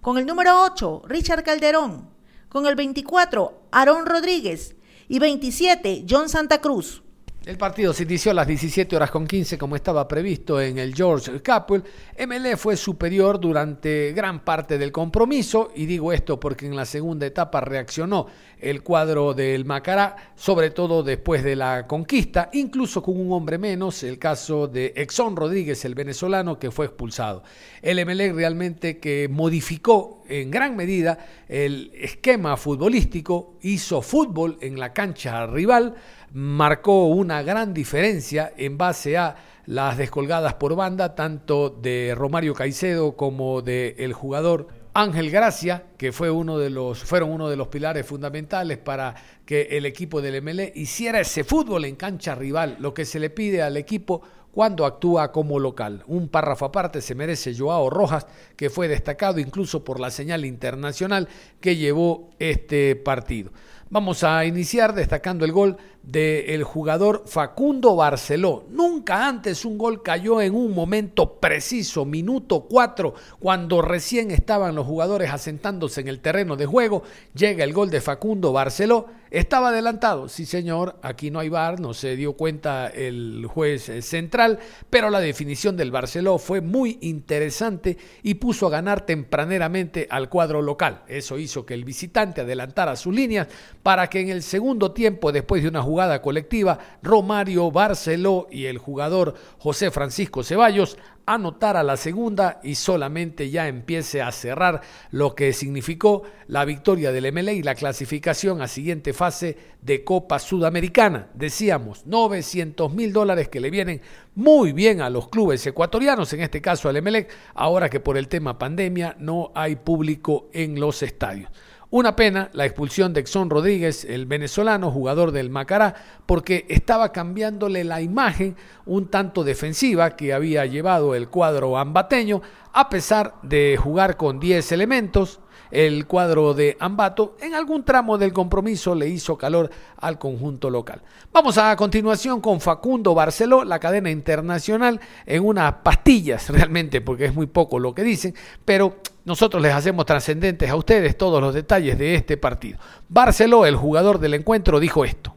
Con 0.00 0.18
el 0.18 0.24
número 0.24 0.62
8, 0.62 1.02
Richard 1.06 1.42
Calderón. 1.42 2.08
Con 2.48 2.66
el 2.66 2.76
24, 2.76 3.66
Aarón 3.72 4.06
Rodríguez. 4.06 4.76
Y 5.08 5.18
27, 5.18 6.06
John 6.08 6.28
Santa 6.28 6.60
Cruz. 6.60 7.02
El 7.46 7.58
partido 7.58 7.92
se 7.92 8.04
inició 8.04 8.30
a 8.30 8.34
las 8.34 8.46
17 8.46 8.96
horas 8.96 9.10
con 9.10 9.26
15 9.26 9.58
como 9.58 9.76
estaba 9.76 10.08
previsto 10.08 10.58
en 10.58 10.78
el 10.78 10.94
George 10.94 11.42
Capwell. 11.42 11.84
MLE 12.26 12.56
fue 12.56 12.74
superior 12.74 13.38
durante 13.38 14.12
gran 14.12 14.42
parte 14.42 14.78
del 14.78 14.90
compromiso 14.90 15.70
y 15.76 15.84
digo 15.84 16.10
esto 16.10 16.40
porque 16.40 16.64
en 16.64 16.74
la 16.74 16.86
segunda 16.86 17.26
etapa 17.26 17.60
reaccionó 17.60 18.28
el 18.58 18.82
cuadro 18.82 19.34
del 19.34 19.66
Macará, 19.66 20.32
sobre 20.34 20.70
todo 20.70 21.02
después 21.02 21.44
de 21.44 21.54
la 21.54 21.86
conquista, 21.86 22.48
incluso 22.54 23.02
con 23.02 23.20
un 23.20 23.30
hombre 23.32 23.58
menos, 23.58 24.02
el 24.04 24.18
caso 24.18 24.66
de 24.66 24.94
Exxon 24.96 25.36
Rodríguez, 25.36 25.84
el 25.84 25.94
venezolano, 25.94 26.58
que 26.58 26.70
fue 26.70 26.86
expulsado. 26.86 27.42
El 27.82 28.02
MLE 28.06 28.32
realmente 28.32 28.98
que 28.98 29.28
modificó 29.30 30.22
en 30.30 30.50
gran 30.50 30.76
medida 30.76 31.18
el 31.46 31.92
esquema 31.94 32.56
futbolístico, 32.56 33.58
hizo 33.60 34.00
fútbol 34.00 34.56
en 34.62 34.80
la 34.80 34.94
cancha 34.94 35.46
rival, 35.46 35.94
marcó 36.34 37.06
una 37.06 37.42
gran 37.42 37.72
diferencia 37.72 38.52
en 38.56 38.76
base 38.76 39.16
a 39.16 39.36
las 39.66 39.96
descolgadas 39.96 40.54
por 40.54 40.74
banda, 40.74 41.14
tanto 41.14 41.70
de 41.70 42.12
Romario 42.16 42.54
Caicedo 42.54 43.16
como 43.16 43.62
del 43.62 43.94
el 43.98 44.12
jugador 44.12 44.66
Ángel 44.94 45.30
Gracia, 45.30 45.84
que 45.96 46.10
fue 46.10 46.30
uno 46.30 46.58
de 46.58 46.70
los, 46.70 47.04
fueron 47.04 47.30
uno 47.30 47.48
de 47.48 47.56
los 47.56 47.68
pilares 47.68 48.04
fundamentales 48.04 48.78
para 48.78 49.14
que 49.46 49.62
el 49.70 49.86
equipo 49.86 50.20
del 50.20 50.42
MLE 50.42 50.72
hiciera 50.74 51.20
ese 51.20 51.44
fútbol 51.44 51.84
en 51.84 51.94
cancha 51.94 52.34
rival, 52.34 52.76
lo 52.80 52.92
que 52.92 53.04
se 53.04 53.20
le 53.20 53.30
pide 53.30 53.62
al 53.62 53.76
equipo 53.76 54.22
cuando 54.50 54.86
actúa 54.86 55.30
como 55.30 55.60
local. 55.60 56.02
Un 56.08 56.28
párrafo 56.28 56.64
aparte 56.64 57.00
se 57.00 57.14
merece 57.14 57.56
Joao 57.56 57.90
Rojas, 57.90 58.26
que 58.56 58.70
fue 58.70 58.88
destacado 58.88 59.38
incluso 59.38 59.84
por 59.84 60.00
la 60.00 60.10
señal 60.10 60.44
internacional 60.44 61.28
que 61.60 61.76
llevó 61.76 62.30
este 62.40 62.96
partido. 62.96 63.52
Vamos 63.94 64.24
a 64.24 64.44
iniciar 64.44 64.92
destacando 64.92 65.44
el 65.44 65.52
gol 65.52 65.76
del 66.02 66.64
jugador 66.64 67.22
Facundo 67.28 67.94
Barceló. 67.94 68.64
Nunca 68.68 69.28
antes 69.28 69.64
un 69.64 69.78
gol 69.78 70.02
cayó 70.02 70.42
en 70.42 70.56
un 70.56 70.74
momento 70.74 71.38
preciso, 71.38 72.04
minuto 72.04 72.66
4, 72.68 73.14
cuando 73.38 73.82
recién 73.82 74.32
estaban 74.32 74.74
los 74.74 74.84
jugadores 74.84 75.30
asentándose 75.30 76.00
en 76.00 76.08
el 76.08 76.18
terreno 76.18 76.56
de 76.56 76.66
juego. 76.66 77.04
Llega 77.34 77.62
el 77.62 77.72
gol 77.72 77.88
de 77.88 78.00
Facundo 78.00 78.52
Barceló. 78.52 79.06
Estaba 79.34 79.70
adelantado, 79.70 80.28
sí 80.28 80.46
señor, 80.46 80.94
aquí 81.02 81.28
no 81.32 81.40
hay 81.40 81.48
bar, 81.48 81.80
no 81.80 81.92
se 81.92 82.14
dio 82.14 82.34
cuenta 82.34 82.86
el 82.86 83.46
juez 83.52 83.90
central, 84.06 84.60
pero 84.88 85.10
la 85.10 85.18
definición 85.18 85.76
del 85.76 85.90
Barceló 85.90 86.38
fue 86.38 86.60
muy 86.60 86.98
interesante 87.00 87.98
y 88.22 88.34
puso 88.34 88.68
a 88.68 88.70
ganar 88.70 89.04
tempraneramente 89.04 90.06
al 90.08 90.28
cuadro 90.28 90.62
local. 90.62 91.02
Eso 91.08 91.36
hizo 91.36 91.66
que 91.66 91.74
el 91.74 91.84
visitante 91.84 92.42
adelantara 92.42 92.94
sus 92.94 93.12
líneas 93.12 93.48
para 93.82 94.08
que 94.08 94.20
en 94.20 94.28
el 94.28 94.44
segundo 94.44 94.92
tiempo, 94.92 95.32
después 95.32 95.64
de 95.64 95.68
una 95.68 95.82
jugada 95.82 96.22
colectiva, 96.22 96.78
Romario 97.02 97.72
Barceló 97.72 98.46
y 98.52 98.66
el 98.66 98.78
jugador 98.78 99.34
José 99.58 99.90
Francisco 99.90 100.44
Ceballos 100.44 100.96
anotara 101.26 101.82
la 101.82 101.96
segunda 101.96 102.60
y 102.62 102.74
solamente 102.74 103.50
ya 103.50 103.68
empiece 103.68 104.22
a 104.22 104.30
cerrar 104.32 104.82
lo 105.10 105.34
que 105.34 105.52
significó 105.52 106.22
la 106.48 106.64
victoria 106.64 107.12
del 107.12 107.32
MLE 107.32 107.54
y 107.54 107.62
la 107.62 107.74
clasificación 107.74 108.60
a 108.60 108.68
siguiente 108.68 109.12
fase 109.12 109.56
de 109.80 110.04
Copa 110.04 110.38
Sudamericana. 110.38 111.28
Decíamos, 111.34 112.06
900 112.06 112.92
mil 112.92 113.12
dólares 113.12 113.48
que 113.48 113.60
le 113.60 113.70
vienen 113.70 114.02
muy 114.34 114.72
bien 114.72 115.00
a 115.00 115.10
los 115.10 115.28
clubes 115.28 115.66
ecuatorianos, 115.66 116.32
en 116.32 116.40
este 116.40 116.60
caso 116.60 116.88
al 116.88 117.00
MLE, 117.00 117.28
ahora 117.54 117.88
que 117.88 118.00
por 118.00 118.16
el 118.16 118.28
tema 118.28 118.58
pandemia 118.58 119.16
no 119.18 119.52
hay 119.54 119.76
público 119.76 120.48
en 120.52 120.78
los 120.78 121.02
estadios. 121.02 121.50
Una 121.94 122.16
pena 122.16 122.50
la 122.54 122.66
expulsión 122.66 123.12
de 123.12 123.20
Exxon 123.20 123.50
Rodríguez, 123.50 124.04
el 124.04 124.26
venezolano, 124.26 124.90
jugador 124.90 125.30
del 125.30 125.48
Macará, 125.48 125.94
porque 126.26 126.66
estaba 126.68 127.12
cambiándole 127.12 127.84
la 127.84 128.02
imagen 128.02 128.56
un 128.84 129.06
tanto 129.06 129.44
defensiva 129.44 130.16
que 130.16 130.34
había 130.34 130.66
llevado 130.66 131.14
el 131.14 131.28
cuadro 131.28 131.78
ambateño, 131.78 132.42
a 132.72 132.88
pesar 132.88 133.34
de 133.42 133.78
jugar 133.80 134.16
con 134.16 134.40
10 134.40 134.72
elementos, 134.72 135.38
el 135.74 136.06
cuadro 136.06 136.54
de 136.54 136.76
Ambato 136.78 137.36
en 137.40 137.52
algún 137.54 137.84
tramo 137.84 138.16
del 138.16 138.32
compromiso 138.32 138.94
le 138.94 139.08
hizo 139.08 139.36
calor 139.36 139.70
al 139.98 140.18
conjunto 140.18 140.70
local. 140.70 141.02
Vamos 141.32 141.58
a 141.58 141.74
continuación 141.74 142.40
con 142.40 142.60
Facundo 142.60 143.12
Barceló, 143.12 143.64
la 143.64 143.80
cadena 143.80 144.08
internacional, 144.10 145.00
en 145.26 145.44
unas 145.44 145.74
pastillas 145.82 146.48
realmente, 146.50 147.00
porque 147.00 147.26
es 147.26 147.34
muy 147.34 147.46
poco 147.46 147.80
lo 147.80 147.92
que 147.92 148.04
dicen, 148.04 148.34
pero 148.64 148.96
nosotros 149.24 149.60
les 149.60 149.74
hacemos 149.74 150.06
trascendentes 150.06 150.70
a 150.70 150.76
ustedes 150.76 151.18
todos 151.18 151.40
los 151.40 151.52
detalles 151.52 151.98
de 151.98 152.14
este 152.14 152.36
partido. 152.36 152.78
Barceló, 153.08 153.66
el 153.66 153.74
jugador 153.74 154.20
del 154.20 154.34
encuentro, 154.34 154.78
dijo 154.78 155.04
esto. 155.04 155.34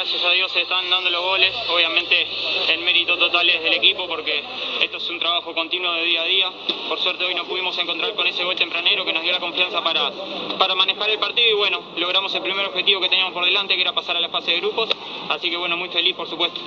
Gracias 0.00 0.24
a 0.24 0.30
Dios 0.30 0.50
se 0.50 0.62
están 0.62 0.88
dando 0.88 1.10
los 1.10 1.20
goles. 1.20 1.52
Obviamente 1.68 2.26
el 2.72 2.80
mérito 2.80 3.18
total 3.18 3.46
es 3.50 3.62
del 3.62 3.74
equipo 3.74 4.08
porque 4.08 4.42
esto 4.82 4.96
es 4.96 5.10
un 5.10 5.18
trabajo 5.18 5.52
continuo 5.52 5.92
de 5.92 6.04
día 6.04 6.22
a 6.22 6.24
día. 6.24 6.46
Por 6.88 6.98
suerte 7.00 7.22
hoy 7.24 7.34
nos 7.34 7.46
pudimos 7.46 7.76
encontrar 7.76 8.14
con 8.14 8.26
ese 8.26 8.42
gol 8.42 8.56
tempranero 8.56 9.04
que 9.04 9.12
nos 9.12 9.22
dio 9.22 9.30
la 9.30 9.40
confianza 9.40 9.84
para, 9.84 10.10
para 10.58 10.74
manejar 10.74 11.10
el 11.10 11.18
partido 11.18 11.50
y 11.50 11.52
bueno, 11.52 11.80
logramos 11.98 12.34
el 12.34 12.40
primer 12.40 12.64
objetivo 12.64 12.98
que 13.02 13.10
teníamos 13.10 13.34
por 13.34 13.44
delante 13.44 13.74
que 13.74 13.82
era 13.82 13.92
pasar 13.92 14.16
a 14.16 14.20
la 14.20 14.30
fase 14.30 14.52
de 14.52 14.60
grupos. 14.60 14.88
Así 15.28 15.50
que 15.50 15.58
bueno, 15.58 15.76
muy 15.76 15.90
feliz 15.90 16.16
por 16.16 16.26
supuesto. 16.26 16.62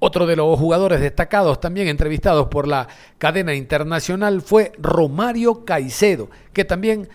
Otro 0.00 0.26
de 0.26 0.34
los 0.34 0.58
jugadores 0.58 1.00
destacados 1.00 1.60
también 1.60 1.86
entrevistados 1.86 2.48
por 2.48 2.66
la 2.66 2.88
cadena 3.18 3.54
internacional 3.54 4.42
fue 4.42 4.72
Romario 4.78 5.64
Caicedo, 5.64 6.28
que 6.52 6.64
también 6.64 7.08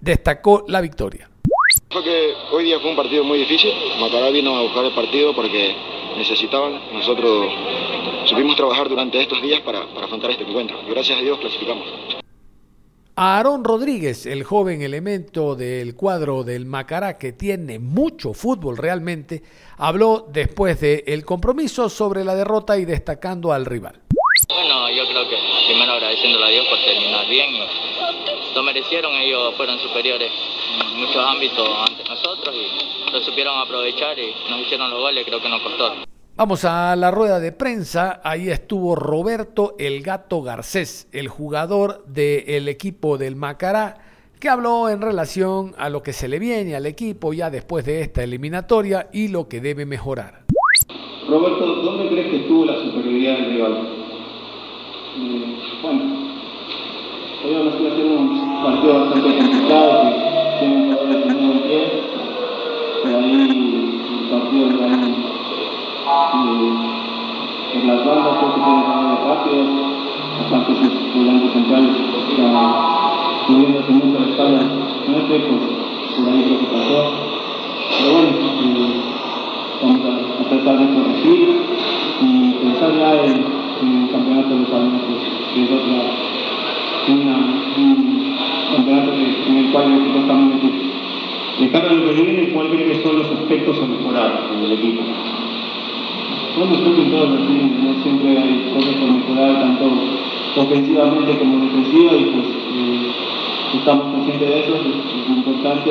destacó 0.00 0.64
la 0.66 0.80
victoria. 0.80 1.27
Que 1.88 2.34
hoy 2.52 2.64
día 2.64 2.78
fue 2.80 2.90
un 2.90 2.96
partido 2.96 3.24
muy 3.24 3.38
difícil. 3.38 3.72
Macará 4.00 4.30
vino 4.30 4.56
a 4.56 4.62
buscar 4.62 4.84
el 4.84 4.92
partido 4.92 5.34
porque 5.34 5.74
necesitaban. 6.16 6.80
Nosotros 6.92 7.48
supimos 8.26 8.56
trabajar 8.56 8.88
durante 8.88 9.20
estos 9.20 9.40
días 9.42 9.60
para, 9.62 9.86
para 9.94 10.06
afrontar 10.06 10.30
este 10.30 10.44
encuentro. 10.44 10.78
Y 10.86 10.90
gracias 10.90 11.18
a 11.18 11.22
Dios 11.22 11.38
clasificamos. 11.38 11.86
Aarón 13.16 13.64
Rodríguez, 13.64 14.26
el 14.26 14.44
joven 14.44 14.80
elemento 14.82 15.56
del 15.56 15.96
cuadro 15.96 16.44
del 16.44 16.66
Macará 16.66 17.18
que 17.18 17.32
tiene 17.32 17.80
mucho 17.80 18.32
fútbol 18.32 18.76
realmente, 18.76 19.42
habló 19.76 20.24
después 20.30 20.80
del 20.80 21.24
compromiso 21.24 21.88
sobre 21.88 22.22
la 22.22 22.36
derrota 22.36 22.78
y 22.78 22.84
destacando 22.84 23.52
al 23.52 23.66
rival. 23.66 24.00
Bueno, 24.48 24.88
yo 24.90 25.04
creo 25.08 25.28
que 25.28 25.36
primero 25.66 25.94
agradeciéndole 25.94 26.44
a 26.44 26.48
Dios 26.48 26.66
por 26.68 26.78
terminar 26.78 27.28
bien. 27.28 27.56
Lo 28.54 28.62
merecieron, 28.62 29.12
ellos 29.16 29.52
fueron 29.56 29.80
superiores 29.80 30.30
muchos 30.98 31.24
ámbitos 31.24 31.68
ante 31.88 32.04
nosotros 32.04 32.54
y 32.54 33.12
lo 33.12 33.20
supieron 33.20 33.58
aprovechar 33.58 34.18
y 34.18 34.32
nos 34.50 34.60
hicieron 34.60 34.90
los 34.90 35.00
goles, 35.00 35.24
creo 35.26 35.40
que 35.40 35.48
nos 35.48 35.62
costó. 35.62 35.92
Vamos 36.36 36.64
a 36.64 36.94
la 36.94 37.10
rueda 37.10 37.40
de 37.40 37.50
prensa. 37.50 38.20
Ahí 38.22 38.48
estuvo 38.48 38.94
Roberto 38.94 39.74
El 39.78 40.02
Gato 40.02 40.40
Garcés, 40.40 41.08
el 41.12 41.26
jugador 41.26 42.04
del 42.06 42.68
equipo 42.68 43.18
del 43.18 43.34
Macará, 43.34 43.98
que 44.38 44.48
habló 44.48 44.88
en 44.88 45.00
relación 45.00 45.74
a 45.78 45.88
lo 45.88 46.02
que 46.02 46.12
se 46.12 46.28
le 46.28 46.38
viene 46.38 46.76
al 46.76 46.86
equipo 46.86 47.32
ya 47.32 47.50
después 47.50 47.84
de 47.84 48.02
esta 48.02 48.22
eliminatoria 48.22 49.08
y 49.12 49.28
lo 49.28 49.48
que 49.48 49.60
debe 49.60 49.84
mejorar. 49.84 50.44
Roberto, 51.28 51.66
¿dónde 51.82 52.08
crees 52.08 52.30
que 52.30 52.36
estuvo 52.42 52.64
la 52.64 52.76
superioridad 52.84 53.32
del 53.34 53.46
rival? 53.46 53.72
Eh, 55.16 55.58
bueno, 55.82 56.00
hoy 57.44 57.54
a 57.54 57.96
ser 57.96 58.06
un 58.06 58.62
partido 58.62 59.00
bastante 59.00 59.38
complicado, 59.38 60.02
que 60.02 60.27
tiene 60.58 60.90
de 63.04 63.16
ahí 63.16 64.02
el 64.20 64.28
partido 64.28 64.68
por 67.72 67.84
las 67.84 68.04
bandas 68.04 68.36
creo 68.38 68.54
que 68.54 68.60
tiene 68.60 68.82
volantes 71.14 71.52
centrales 71.52 71.96
la 74.18 74.26
espalda 74.26 74.60
por 76.16 76.28
ahí 76.28 76.40
lo 76.50 76.58
que 76.58 76.66
pasó. 76.66 77.00
Pero 77.98 78.08
bueno, 78.12 78.30
eh, 78.30 79.02
vamos 79.82 80.02
a, 80.04 80.06
tratar 80.48 80.76
de 80.78 80.86
corregir 80.94 81.48
y 82.20 82.52
pensar 82.52 82.90
ya 82.96 83.10
el 83.12 83.44
campeonato 84.10 84.54
nuestro, 84.54 84.78
que 85.54 85.64
es 85.64 85.70
otra, 85.70 85.98
el 89.68 89.72
cual 89.72 89.92
el 89.92 90.00
equipo 90.00 90.18
está 90.20 90.32
muy 90.32 90.54
metido. 90.54 90.88
De 91.60 91.70
cara 91.70 91.90
a 91.90 91.92
lo 91.92 92.04
que 92.04 92.22
viene, 92.22 92.52
¿cuál 92.52 92.70
cree 92.70 92.86
que 92.86 93.02
son 93.02 93.18
los 93.18 93.30
aspectos 93.30 93.78
a 93.78 93.86
mejorar 93.86 94.50
en 94.52 94.64
el 94.64 94.72
equipo? 94.72 95.02
Bueno, 96.56 96.76
creo 96.76 96.96
que 96.96 97.10
todos 97.10 97.30
los 97.30 97.40
¿no? 97.40 98.02
siempre 98.02 98.38
hay 98.38 98.72
cosas 98.74 98.94
por 98.94 99.10
mejorar, 99.10 99.60
tanto 99.60 99.84
ofensivamente 100.56 101.38
como 101.38 101.64
defensiva, 101.64 102.12
y 102.12 102.24
pues 102.24 102.46
eh, 102.46 103.12
estamos 103.78 104.14
conscientes 104.14 104.48
de 104.48 104.60
eso, 104.60 104.74
es, 104.76 105.28
importante, 105.28 105.90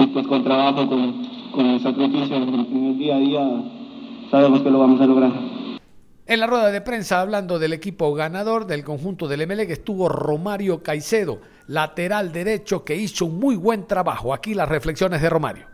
y, 0.00 0.06
pues 0.06 0.26
con 0.26 0.44
trabajo, 0.44 0.88
con, 0.88 1.26
con 1.52 1.66
el 1.66 1.80
sacrificio 1.80 2.36
en 2.36 2.86
el 2.86 2.98
día 2.98 3.16
a 3.16 3.18
día, 3.18 3.50
sabemos 4.30 4.60
que 4.62 4.70
lo 4.70 4.78
vamos 4.80 5.00
a 5.00 5.06
lograr. 5.06 5.32
En 6.26 6.40
la 6.40 6.46
rueda 6.46 6.70
de 6.70 6.80
prensa, 6.80 7.20
hablando 7.20 7.58
del 7.58 7.74
equipo 7.74 8.12
ganador 8.14 8.66
del 8.66 8.82
conjunto 8.82 9.28
del 9.28 9.46
MLE, 9.46 9.70
estuvo 9.70 10.08
Romario 10.08 10.82
Caicedo, 10.82 11.40
lateral 11.66 12.32
derecho 12.32 12.84
que 12.84 12.96
hizo 12.96 13.26
un 13.26 13.38
muy 13.38 13.56
buen 13.56 13.86
trabajo. 13.86 14.34
Aquí 14.34 14.54
las 14.54 14.68
reflexiones 14.68 15.22
de 15.22 15.30
Romario. 15.30 15.66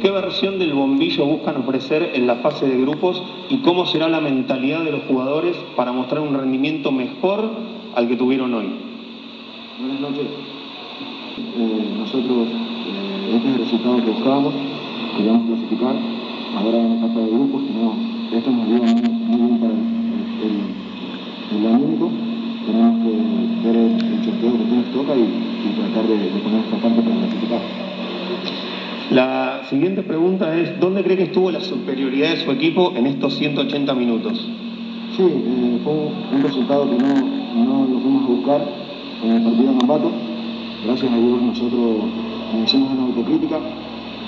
¿Qué 0.00 0.10
versión 0.10 0.58
del 0.58 0.72
bombillo 0.72 1.26
buscan 1.26 1.56
ofrecer 1.56 2.12
en 2.14 2.26
la 2.26 2.36
fase 2.36 2.66
de 2.66 2.80
grupos 2.80 3.22
y 3.50 3.58
cómo 3.62 3.84
será 3.84 4.08
la 4.08 4.20
mentalidad 4.20 4.82
de 4.82 4.92
los 4.92 5.02
jugadores 5.04 5.56
para 5.76 5.92
mostrar 5.92 6.20
un 6.20 6.34
rendimiento 6.34 6.90
mejor 6.90 7.50
al 7.94 8.08
que 8.08 8.16
tuvieron 8.16 8.54
hoy? 8.54 8.66
Buenas 9.78 10.00
noches. 10.00 10.26
Eh, 11.36 11.94
nosotros, 11.98 12.48
eh, 12.48 13.36
este 13.36 13.48
es 13.48 13.54
el 13.56 13.64
resultado 13.64 13.96
que 13.96 14.10
buscábamos, 14.10 14.54
queríamos 15.16 15.48
clasificar. 15.48 15.96
Ahora 16.56 16.78
en 16.78 17.00
la 17.00 17.06
fase 17.06 17.20
de 17.20 17.30
grupos, 17.30 17.62
esto 18.32 18.50
nos 18.50 18.66
ayuda 18.66 18.99
siguiente 29.70 30.02
pregunta 30.02 30.52
es, 30.58 30.80
¿dónde 30.80 31.04
cree 31.04 31.16
que 31.16 31.22
estuvo 31.24 31.48
la 31.50 31.60
superioridad 31.60 32.30
de 32.30 32.44
su 32.44 32.50
equipo 32.50 32.92
en 32.96 33.06
estos 33.06 33.36
180 33.36 33.94
minutos? 33.94 34.36
Sí, 35.16 35.22
eh, 35.22 35.78
fue 35.84 35.92
un 35.94 36.42
resultado 36.42 36.90
que 36.90 36.96
no, 36.96 37.14
no, 37.14 37.86
lo 37.86 38.00
fuimos 38.00 38.24
a 38.24 38.26
buscar 38.26 38.60
en 39.22 39.30
el 39.30 39.42
partido 39.42 39.72
de 39.72 39.78
Ambato. 39.78 40.10
Gracias 40.84 41.12
a 41.12 41.16
Dios 41.16 41.42
nosotros 41.42 41.96
hicimos 42.64 42.90
una 42.90 43.02
autocrítica 43.04 43.60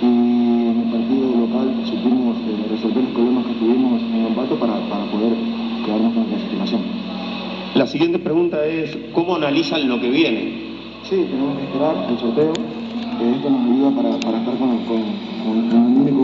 y 0.01 0.07
en 0.07 0.85
el 0.87 0.91
partido 0.93 1.27
local 1.41 1.75
supimos 1.87 2.37
eh, 2.37 2.67
resolver 2.71 3.03
los 3.03 3.13
problemas 3.13 3.47
que 3.47 3.55
tuvimos 3.55 4.01
en 4.01 4.27
Ambato 4.27 4.55
para, 4.61 4.75
para 4.89 5.05
poder 5.11 5.33
quedarnos 5.85 6.15
con 6.15 6.23
la 6.23 6.37
clasificación. 6.37 6.81
La 7.75 7.87
siguiente 7.89 8.21
pregunta 8.21 8.65
es, 8.65 8.97
¿cómo 9.13 9.35
analizan 9.35 9.89
lo 9.89 10.01
que 10.01 10.09
viene? 10.09 10.71
Sí, 11.03 11.17
tenemos 11.29 11.57
que 11.59 11.65
esperar 11.65 12.07
el 12.09 12.19
sorteo 12.19 12.82
esto 13.31 13.51
nos 13.51 13.71
ayuda 13.71 13.91
para, 14.03 14.21
para 14.21 14.39
estar 14.39 14.59
con, 14.59 14.85
con, 14.85 15.03
con, 15.45 15.75
un 15.75 15.97
único 15.97 16.23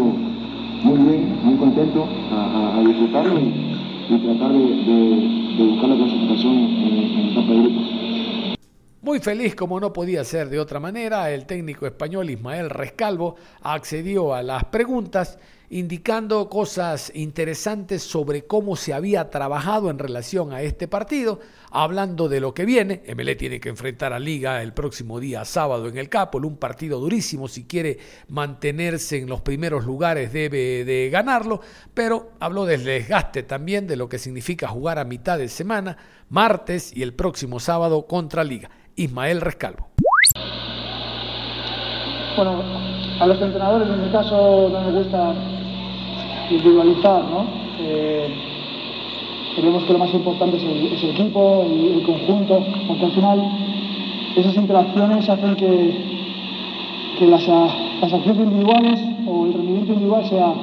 muy 0.84 0.98
bien, 1.10 1.38
muy 1.44 1.56
contento 1.56 2.08
a, 2.30 2.78
a, 2.78 2.80
disfrutarlo 2.80 3.38
y, 3.40 3.76
y 4.08 4.18
tratar 4.24 4.52
de, 4.52 4.58
de, 4.58 5.56
de, 5.56 5.70
buscar 5.70 5.88
la 5.90 5.96
clasificación 5.96 6.54
en, 6.56 7.18
en 7.18 7.28
etapa 7.30 7.52
de 7.52 7.58
grupos. 7.62 8.58
Muy 9.02 9.20
feliz 9.20 9.54
como 9.54 9.80
no 9.80 9.92
podía 9.92 10.24
ser 10.24 10.48
de 10.48 10.58
otra 10.58 10.80
manera, 10.80 11.30
el 11.30 11.46
técnico 11.46 11.86
español 11.86 12.30
Ismael 12.30 12.68
Rescalvo 12.68 13.36
accedió 13.62 14.34
a 14.34 14.42
las 14.42 14.64
preguntas 14.64 15.38
indicando 15.70 16.48
cosas 16.48 17.12
interesantes 17.14 18.02
sobre 18.02 18.46
cómo 18.46 18.76
se 18.76 18.94
había 18.94 19.30
trabajado 19.30 19.90
en 19.90 19.98
relación 19.98 20.52
a 20.52 20.62
este 20.62 20.88
partido, 20.88 21.40
hablando 21.70 22.28
de 22.28 22.40
lo 22.40 22.54
que 22.54 22.64
viene. 22.64 23.02
MLE 23.14 23.36
tiene 23.36 23.60
que 23.60 23.68
enfrentar 23.68 24.12
a 24.12 24.18
Liga 24.18 24.62
el 24.62 24.72
próximo 24.72 25.20
día 25.20 25.44
sábado 25.44 25.88
en 25.88 25.98
el 25.98 26.08
Capol, 26.08 26.44
un 26.44 26.56
partido 26.56 27.00
durísimo, 27.00 27.48
si 27.48 27.64
quiere 27.64 27.98
mantenerse 28.28 29.18
en 29.18 29.28
los 29.28 29.40
primeros 29.42 29.84
lugares 29.84 30.32
debe 30.32 30.84
de 30.84 31.10
ganarlo, 31.10 31.60
pero 31.94 32.32
habló 32.40 32.64
del 32.64 32.84
desgaste 32.84 33.42
también 33.42 33.86
de 33.86 33.96
lo 33.96 34.08
que 34.08 34.18
significa 34.18 34.68
jugar 34.68 34.98
a 34.98 35.04
mitad 35.04 35.38
de 35.38 35.48
semana, 35.48 35.96
martes 36.30 36.96
y 36.96 37.02
el 37.02 37.14
próximo 37.14 37.60
sábado 37.60 38.06
contra 38.06 38.44
Liga. 38.44 38.70
Ismael 38.96 39.40
Rescalvo. 39.40 39.88
Bueno, 42.36 42.97
a 43.20 43.26
los 43.26 43.40
entrenadores 43.40 43.88
en 43.88 44.04
mi 44.04 44.08
caso 44.10 44.70
no 44.72 44.80
me 44.80 44.98
gusta 44.98 45.34
individualizar, 46.50 47.24
¿no? 47.24 47.46
Eh, 47.80 48.28
creemos 49.56 49.84
que 49.84 49.92
lo 49.92 49.98
más 49.98 50.14
importante 50.14 50.56
es 50.56 51.02
el, 51.02 51.10
equipo, 51.10 51.64
el, 51.66 52.02
conjunto, 52.02 52.64
porque 52.86 53.04
al 53.04 53.12
final 53.12 53.42
esas 54.36 54.56
interacciones 54.56 55.28
hacen 55.28 55.56
que, 55.56 55.94
que 57.18 57.26
las, 57.26 57.46
las, 57.48 58.12
acciones 58.12 58.38
individuales 58.38 59.00
o 59.26 59.46
el 59.46 59.52
rendimiento 59.52 59.92
individual 59.94 60.24
sea, 60.24 60.54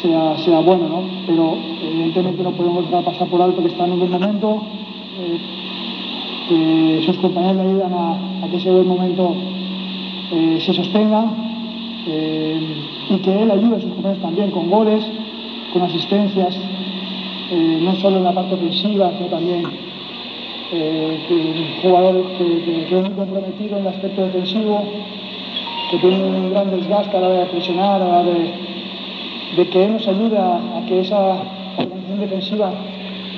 sea, 0.00 0.38
sea 0.38 0.60
bueno, 0.60 0.88
¿no? 0.88 1.02
Pero 1.26 1.56
evidentemente 1.82 2.42
no 2.42 2.52
podemos 2.52 2.84
pasar 3.04 3.26
por 3.28 3.42
alto 3.42 3.62
que 3.62 3.68
están 3.68 3.86
en 3.86 3.92
un 3.94 3.98
buen 3.98 4.12
momento, 4.12 4.62
eh, 5.18 5.38
que 6.48 7.02
sus 7.04 7.16
compañeros 7.16 7.56
le 7.56 7.62
ayudan 7.62 7.92
a, 7.92 8.44
a 8.44 8.48
que 8.48 8.56
ese 8.58 8.70
buen 8.70 8.86
momento 8.86 9.34
eh, 10.32 10.58
se 10.64 10.72
sostenga 10.72 11.24
eh, 12.06 12.60
y 13.10 13.16
que 13.18 13.42
él 13.42 13.50
ayude 13.50 13.76
a 13.76 13.80
sus 13.80 13.92
compañeros 13.92 14.22
también 14.22 14.50
con 14.50 14.68
goles, 14.70 15.04
con 15.72 15.82
asistencias, 15.82 16.58
eh, 17.50 17.78
no 17.82 17.94
solo 17.96 18.18
en 18.18 18.24
la 18.24 18.32
parte 18.32 18.54
ofensiva, 18.54 19.12
sino 19.16 19.28
también 19.28 19.62
eh, 20.72 21.18
que 21.28 21.82
jugadores 21.82 22.24
que, 22.38 22.86
que, 22.88 22.96
muy 22.96 23.10
comprometido 23.10 23.76
en 23.76 23.86
el 23.86 23.88
aspecto 23.88 24.24
defensivo, 24.24 24.82
que 25.90 25.98
tienen 25.98 26.22
un 26.22 26.50
gran 26.50 26.70
desgaste 26.70 27.16
a 27.16 27.20
la 27.20 27.28
hora 27.28 27.38
de 27.40 27.46
presionar, 27.46 28.02
a 28.02 28.08
la 28.08 28.20
hora 28.20 28.30
de, 29.56 29.68
que 29.68 29.84
él 29.84 29.92
nos 29.92 30.08
ayude 30.08 30.38
a, 30.38 30.82
que 30.88 31.00
esa 31.00 31.42
organización 31.76 32.20
defensiva 32.20 32.72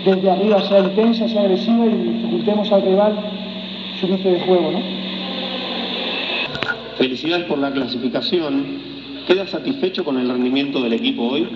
desde 0.04 0.30
arriba 0.30 0.62
sea 0.62 0.78
intensa, 0.80 1.28
sea 1.28 1.42
agresiva 1.42 1.86
y 1.86 1.90
dificultemos 1.90 2.70
al 2.72 2.82
rival 2.82 3.14
su 3.98 4.06
inicio 4.06 4.30
de 4.30 4.40
juego. 4.40 4.70
¿no? 4.70 5.03
Felicidades 6.96 7.46
por 7.46 7.58
la 7.58 7.72
clasificación. 7.72 8.94
¿Queda 9.26 9.46
satisfecho 9.46 10.04
con 10.04 10.18
el 10.18 10.28
rendimiento 10.28 10.80
del 10.80 10.92
equipo 10.92 11.22
hoy? 11.24 11.48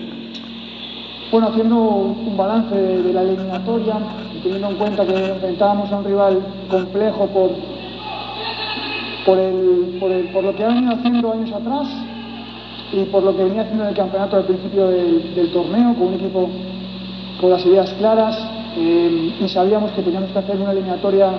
Bueno, 1.31 1.47
haciendo 1.47 1.75
un 1.77 2.35
balance 2.35 2.75
de 2.75 3.13
la 3.13 3.21
eliminatoria 3.21 3.95
y 4.35 4.39
teniendo 4.41 4.69
en 4.69 4.75
cuenta 4.75 5.05
que 5.05 5.13
enfrentábamos 5.13 5.91
a 5.91 5.97
un 5.97 6.05
rival 6.05 6.39
complejo 6.69 7.27
por, 7.27 7.51
por, 9.25 10.43
lo 10.43 10.55
que 10.55 10.63
ha 10.63 10.67
venido 10.67 10.93
haciendo 10.93 11.31
años 11.31 11.51
atrás 11.53 11.87
y 12.91 13.03
por 13.05 13.23
lo 13.23 13.37
que 13.37 13.43
venía 13.43 13.61
haciendo 13.61 13.83
en 13.83 13.89
el 13.89 13.95
campeonato 13.95 14.37
al 14.37 14.45
principio 14.45 14.87
del, 14.87 15.35
del 15.35 15.51
torneo, 15.51 15.93
con 15.93 16.07
un 16.07 16.13
equipo 16.15 16.49
con 17.39 17.51
las 17.51 17.65
ideas 17.65 17.93
claras, 17.93 18.37
eh, 18.75 19.35
y 19.39 19.47
sabíamos 19.47 19.91
que 19.91 20.01
teníamos 20.01 20.31
que 20.31 20.39
hacer 20.39 20.57
una 20.57 20.71
eliminatoria 20.71 21.31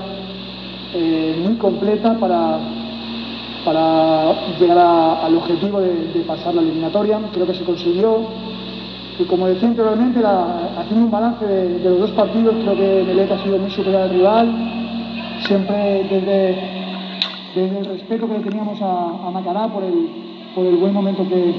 eh, 0.94 1.42
muy 1.44 1.56
completa 1.56 2.16
para, 2.18 2.58
para 3.64 4.56
llegar 4.58 4.78
al 4.78 5.36
objetivo 5.36 5.80
de, 5.80 6.24
pasar 6.26 6.54
la 6.54 6.62
eliminatoria. 6.62 7.20
Creo 7.32 7.46
que 7.46 7.54
se 7.54 7.64
consiguió. 7.64 8.26
Y 9.18 9.24
como 9.24 9.46
decía 9.46 9.68
anteriormente, 9.68 10.20
haciendo 10.24 11.04
un 11.06 11.10
balance 11.10 11.46
de, 11.46 11.90
los 11.90 12.00
dos 12.00 12.10
partidos, 12.12 12.54
creo 12.62 12.74
que 12.74 13.04
Melec 13.06 13.30
ha 13.30 13.42
sido 13.42 13.58
muy 13.58 13.70
superior 13.70 14.02
al 14.02 14.10
rival. 14.10 14.54
Siempre 15.46 16.06
desde, 16.10 16.56
desde 17.54 17.78
el 17.78 17.84
respeto 17.84 18.28
que 18.28 18.38
teníamos 18.40 18.80
a, 18.80 19.26
a 19.26 19.30
Macará 19.30 19.68
por 19.68 19.82
el, 19.84 20.08
por 20.54 20.66
el 20.66 20.76
buen 20.76 20.92
momento 20.92 21.26
que, 21.28 21.54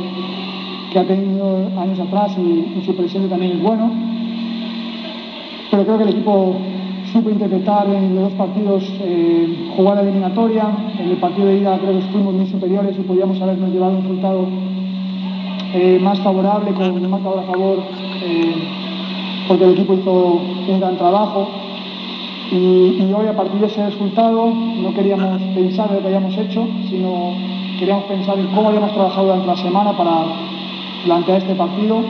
que 0.91 0.99
ha 0.99 1.03
tenido 1.05 1.57
años 1.79 1.99
atrás 1.99 2.31
y, 2.37 2.79
y 2.79 2.83
su 2.85 2.95
presente 2.95 3.27
también 3.27 3.53
es 3.53 3.61
bueno. 3.61 3.91
Pero 5.69 5.83
creo 5.83 5.97
que 5.97 6.03
el 6.03 6.09
equipo 6.09 6.55
supo 7.11 7.29
interpretar 7.29 7.87
en 7.87 8.15
los 8.15 8.23
dos 8.25 8.33
partidos 8.33 8.83
eh, 9.01 9.71
jugar 9.75 9.97
la 9.97 10.03
eliminatoria. 10.03 10.63
En 10.97 11.09
el 11.09 11.17
partido 11.17 11.47
de 11.47 11.57
ida 11.57 11.77
creo 11.77 11.99
que 11.99 12.05
fuimos 12.07 12.33
muy 12.33 12.47
superiores 12.47 12.97
y 12.97 13.01
podíamos 13.01 13.41
habernos 13.41 13.69
llevado 13.69 13.97
un 13.97 14.01
resultado 14.03 14.47
eh, 15.73 15.99
más 16.01 16.19
favorable, 16.19 16.71
con 16.73 16.91
un 16.91 17.09
marcador 17.09 17.39
a 17.39 17.43
favor, 17.43 17.79
eh, 18.23 18.55
porque 19.47 19.63
el 19.65 19.71
equipo 19.71 19.93
hizo 19.93 20.41
un 20.67 20.79
gran 20.79 20.97
trabajo. 20.97 21.47
Y, 22.51 22.55
y, 22.55 23.13
hoy, 23.15 23.27
a 23.27 23.35
partir 23.35 23.59
de 23.59 23.67
ese 23.67 23.85
resultado, 23.85 24.53
no 24.53 24.93
queríamos 24.93 25.41
pensar 25.55 25.89
en 25.89 25.95
lo 25.95 26.01
que 26.01 26.07
habíamos 26.07 26.37
hecho, 26.37 26.67
sino 26.89 27.33
queríamos 27.79 28.05
pensar 28.05 28.37
en 28.37 28.47
cómo 28.47 28.67
habíamos 28.67 28.93
trabajado 28.93 29.27
durante 29.27 29.47
la 29.47 29.57
semana 29.57 29.91
para 29.95 30.25
plantear 31.05 31.37
este 31.39 31.55
partido 31.55 32.01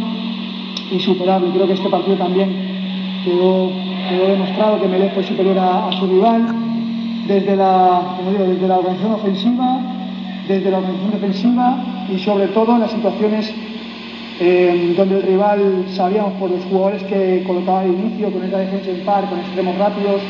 y 0.92 1.00
superarlo. 1.00 1.48
Y 1.48 1.52
creo 1.52 1.68
que 1.68 1.74
este 1.74 1.90
partido 1.90 2.18
también 2.18 2.50
quedó 3.24 3.70
quedó 4.12 4.28
demostrado 4.28 4.82
que 4.82 4.88
Melé 4.88 5.10
fue 5.12 5.24
superior 5.24 5.58
a, 5.58 5.89
su 5.97 6.06
rival 6.08 6.47
desde 7.28 7.56
la, 7.56 8.17
digo, 8.30 8.43
desde 8.43 8.67
la 8.67 8.78
organización 8.80 9.13
ofensiva, 9.13 9.80
desde 10.47 10.71
la 10.71 10.78
organización 10.80 11.12
defensiva 11.12 11.84
y 12.13 12.19
sobre 12.19 12.47
todo 12.47 12.76
en 12.76 12.82
las 12.82 12.91
situaciones 12.91 13.54
eh, 14.39 14.93
donde 14.97 15.17
el 15.17 15.24
rival 15.24 15.86
sabíamos 15.93 16.34
por 16.34 16.50
los 16.52 16.63
jugadores 16.65 17.04
que 17.04 17.43
colocaba 17.45 17.84
de 17.84 17.89
inicio, 17.89 18.32
con 18.32 18.43
esa 18.43 18.58
defensa 18.58 18.89
en 18.89 19.06
par, 19.06 19.30
con 19.30 19.39
extremos 19.39 19.78
rápidos, 19.78 20.21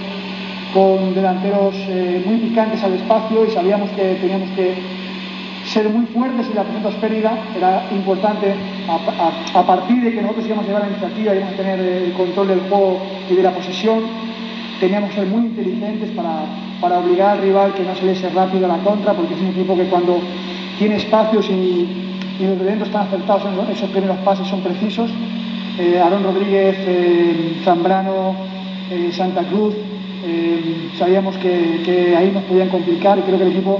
con 0.73 1.15
delanteros 1.15 1.75
eh, 1.87 2.21
muy 2.25 2.37
picantes 2.37 2.83
al 2.83 2.93
espacio 2.93 3.45
y 3.45 3.51
sabíamos 3.51 3.89
que 3.91 4.15
teníamos 4.15 4.49
que 4.51 4.75
ser 5.71 5.87
muy 5.89 6.05
fuertes 6.07 6.47
y 6.51 6.53
la 6.53 6.63
presión 6.63 6.93
pérdida 6.99 7.37
era 7.55 7.87
importante 7.91 8.53
a, 8.89 9.63
partir 9.63 10.03
de 10.03 10.11
que 10.13 10.21
nosotros 10.21 10.45
íbamos 10.45 10.65
a 10.65 10.67
llevar 10.67 10.81
la 10.83 10.89
iniciativa, 10.89 11.35
íbamos 11.35 11.53
a 11.53 11.57
tener 11.57 11.79
el 11.79 12.13
control 12.13 12.47
del 12.49 12.59
juego 12.61 12.99
y 13.29 13.35
de 13.35 13.43
la 13.43 13.51
posesión, 13.51 14.01
teníamos 14.81 15.11
que 15.11 15.15
ser 15.17 15.27
muy 15.27 15.45
inteligentes 15.45 16.09
para, 16.11 16.43
para 16.81 16.99
obligar 16.99 17.37
al 17.37 17.41
rival 17.41 17.73
que 17.73 17.83
no 17.83 17.95
saliese 17.95 18.29
rápido 18.29 18.65
a 18.65 18.77
la 18.77 18.83
contra, 18.83 19.13
porque 19.13 19.33
es 19.33 19.39
un 19.39 19.47
equipo 19.47 19.77
que 19.77 19.85
cuando 19.85 20.19
tiene 20.77 20.97
espacios 20.97 21.49
y, 21.49 22.07
los 22.41 22.59
elementos 22.59 22.87
están 22.87 23.05
acertados 23.05 23.43
en 23.45 23.71
esos 23.71 23.87
primeros 23.91 24.17
pases 24.25 24.47
son 24.47 24.61
precisos. 24.61 25.11
Eh, 25.77 26.01
Rodríguez, 26.23 26.75
eh, 26.79 27.61
Zambrano, 27.63 28.33
eh, 28.89 29.11
Santa 29.11 29.43
Cruz, 29.43 29.75
sabíamos 30.97 31.37
que, 31.37 31.81
que, 31.85 32.15
ahí 32.15 32.31
nos 32.31 32.43
podían 32.45 32.69
complicar 32.69 33.19
y 33.19 33.21
creo 33.21 33.37
que 33.37 33.43
el 33.43 33.51
equipo 33.51 33.79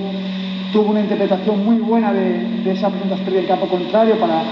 tuvo 0.71 0.91
una 0.91 1.01
interpretación 1.01 1.65
muy 1.65 1.77
buena 1.77 2.13
de, 2.13 2.61
de 2.63 2.71
esa 2.71 2.89
presentación 2.89 3.33
del 3.33 3.47
campo 3.47 3.67
contrario 3.67 4.19
para 4.19 4.43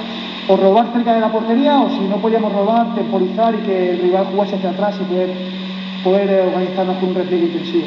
o 0.47 0.57
robar 0.57 0.91
cerca 0.93 1.13
de 1.13 1.21
la 1.21 1.31
portería 1.31 1.79
o 1.81 1.89
si 1.89 2.01
no 2.01 2.17
podíamos 2.17 2.51
robar, 2.51 2.95
temporizar 2.95 3.53
y 3.55 3.65
que 3.65 3.91
el 3.91 3.99
rival 3.99 4.25
jugase 4.31 4.55
hacia 4.55 4.71
atrás 4.71 4.99
y 4.99 5.03
poder, 5.05 5.29
poder 6.03 6.47
organizarnos 6.47 6.97
con 6.97 7.09
un 7.09 7.15
repliegue 7.15 7.45
intensivo. 7.45 7.85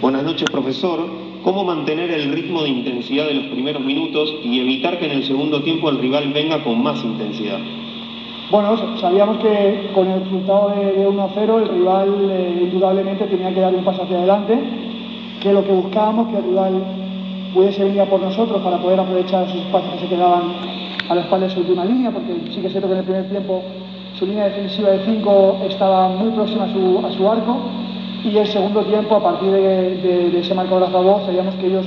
Buenas 0.00 0.24
noches, 0.24 0.50
profesor 0.50 1.24
cómo 1.44 1.62
mantener 1.62 2.10
el 2.10 2.32
ritmo 2.32 2.62
de 2.62 2.70
intensidad 2.70 3.26
de 3.26 3.34
los 3.34 3.46
primeros 3.48 3.84
minutos 3.84 4.34
y 4.42 4.60
evitar 4.60 4.98
que 4.98 5.04
en 5.04 5.12
el 5.12 5.24
segundo 5.24 5.62
tiempo 5.62 5.90
el 5.90 5.98
rival 5.98 6.32
venga 6.32 6.64
con 6.64 6.82
más 6.82 7.04
intensidad. 7.04 7.58
Bueno, 8.50 8.98
sabíamos 8.98 9.38
que 9.38 9.90
con 9.94 10.10
el 10.10 10.20
resultado 10.20 10.70
de, 10.70 11.06
1-0 11.06 11.62
el 11.62 11.68
rival 11.68 12.30
eh, 12.30 12.58
indudablemente 12.62 13.26
tenía 13.26 13.52
que 13.52 13.60
dar 13.60 13.74
un 13.74 13.84
paso 13.84 14.02
hacia 14.02 14.18
adelante, 14.18 14.58
que 15.42 15.52
lo 15.52 15.64
que 15.64 15.72
buscábamos, 15.72 16.28
que 16.28 16.38
el 16.38 16.44
rival 16.44 16.82
pudiese 17.54 17.84
venir 17.84 18.00
a 18.00 18.06
por 18.06 18.20
nosotros 18.20 18.60
para 18.62 18.78
poder 18.78 18.98
aprovechar 18.98 19.44
esos 19.44 19.60
espacios 19.60 19.94
que 19.94 20.00
se 20.00 20.08
quedaban 20.08 20.42
a 21.08 21.14
la 21.14 21.20
espalda 21.20 21.46
de 21.46 21.54
su 21.54 21.60
última 21.60 21.84
línea, 21.84 22.10
porque 22.10 22.34
sí 22.52 22.60
que 22.60 22.66
es 22.66 22.72
cierto 22.72 22.88
que 22.88 22.94
en 22.94 22.98
el 22.98 23.04
primer 23.04 23.28
tiempo 23.30 23.62
su 24.18 24.26
línea 24.26 24.44
defensiva 24.44 24.90
de 24.90 25.04
5 25.04 25.58
estaba 25.68 26.08
muy 26.08 26.30
próxima 26.30 26.64
a 26.64 26.72
su, 26.72 27.06
a 27.06 27.10
su 27.12 27.30
arco 27.30 27.56
y 28.24 28.36
el 28.38 28.46
segundo 28.46 28.80
tiempo, 28.82 29.16
a 29.16 29.22
partir 29.22 29.50
de, 29.50 30.38
ese 30.40 30.54
marcador 30.54 30.84
a 30.84 30.88
favor, 30.88 31.22
sabíamos 31.26 31.54
que 31.56 31.66
ellos 31.66 31.84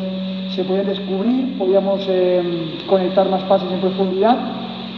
se 0.55 0.63
podían 0.63 0.85
descubrir, 0.85 1.57
podíamos 1.57 2.05
eh, 2.07 2.43
conectar 2.87 3.27
más 3.29 3.43
pases 3.43 3.71
en 3.71 3.79
profundidad 3.79 4.37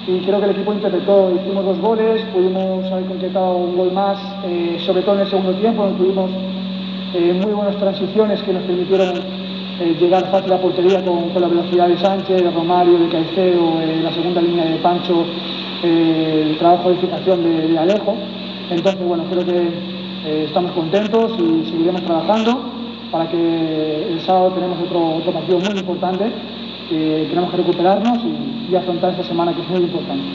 y 0.05 0.19
creo 0.19 0.39
que 0.39 0.45
el 0.45 0.51
equipo 0.51 0.73
interpretó, 0.73 1.31
hicimos 1.33 1.65
dos 1.65 1.79
goles, 1.79 2.21
pudimos 2.33 2.91
haber 2.91 3.05
concretado 3.05 3.55
un 3.57 3.77
gol 3.77 3.91
más, 3.91 4.17
eh, 4.45 4.77
sobre 4.85 5.01
todo 5.01 5.15
en 5.15 5.21
el 5.21 5.27
segundo 5.27 5.53
tiempo, 5.53 5.83
donde 5.83 5.97
tuvimos 5.97 6.31
eh, 7.13 7.33
muy 7.33 7.53
buenas 7.53 7.77
transiciones 7.77 8.41
que 8.43 8.53
nos 8.53 8.63
permitieron 8.63 9.48
llegar 9.79 10.29
fácil 10.31 10.51
a 10.53 10.57
portería 10.61 11.03
con, 11.03 11.31
la 11.39 11.47
velocidad 11.47 11.87
de 11.87 11.97
Sánchez, 11.97 12.43
de 12.43 12.51
Romario, 12.51 12.99
de 12.99 13.09
Caicedo, 13.09 13.79
la 14.03 14.11
segunda 14.13 14.41
línea 14.41 14.65
de 14.65 14.77
Pancho, 14.77 15.25
el 15.83 16.57
trabajo 16.57 16.89
de 16.89 16.97
fijación 16.97 17.43
de, 17.43 17.77
Alejo. 17.77 18.15
Entonces, 18.69 19.01
bueno, 19.07 19.23
creo 19.29 19.45
que 19.45 19.69
eh, 20.25 20.45
estamos 20.47 20.71
contentos 20.73 21.31
y 21.39 21.69
seguiremos 21.69 22.03
trabajando 22.03 22.71
para 23.11 23.29
que 23.29 24.07
el 24.11 24.21
sábado 24.21 24.51
tenemos 24.53 24.79
otro, 24.81 25.15
otro 25.15 25.31
partido 25.31 25.59
muy 25.59 25.79
importante. 25.79 26.25
que 26.89 27.27
tenemos 27.29 27.51
que 27.51 27.57
recuperarnos 27.57 28.19
y, 28.69 28.75
afrontar 28.75 29.11
esta 29.11 29.23
semana 29.23 29.53
que 29.53 29.61
es 29.61 29.69
muy 29.69 29.81
importante. 29.81 30.25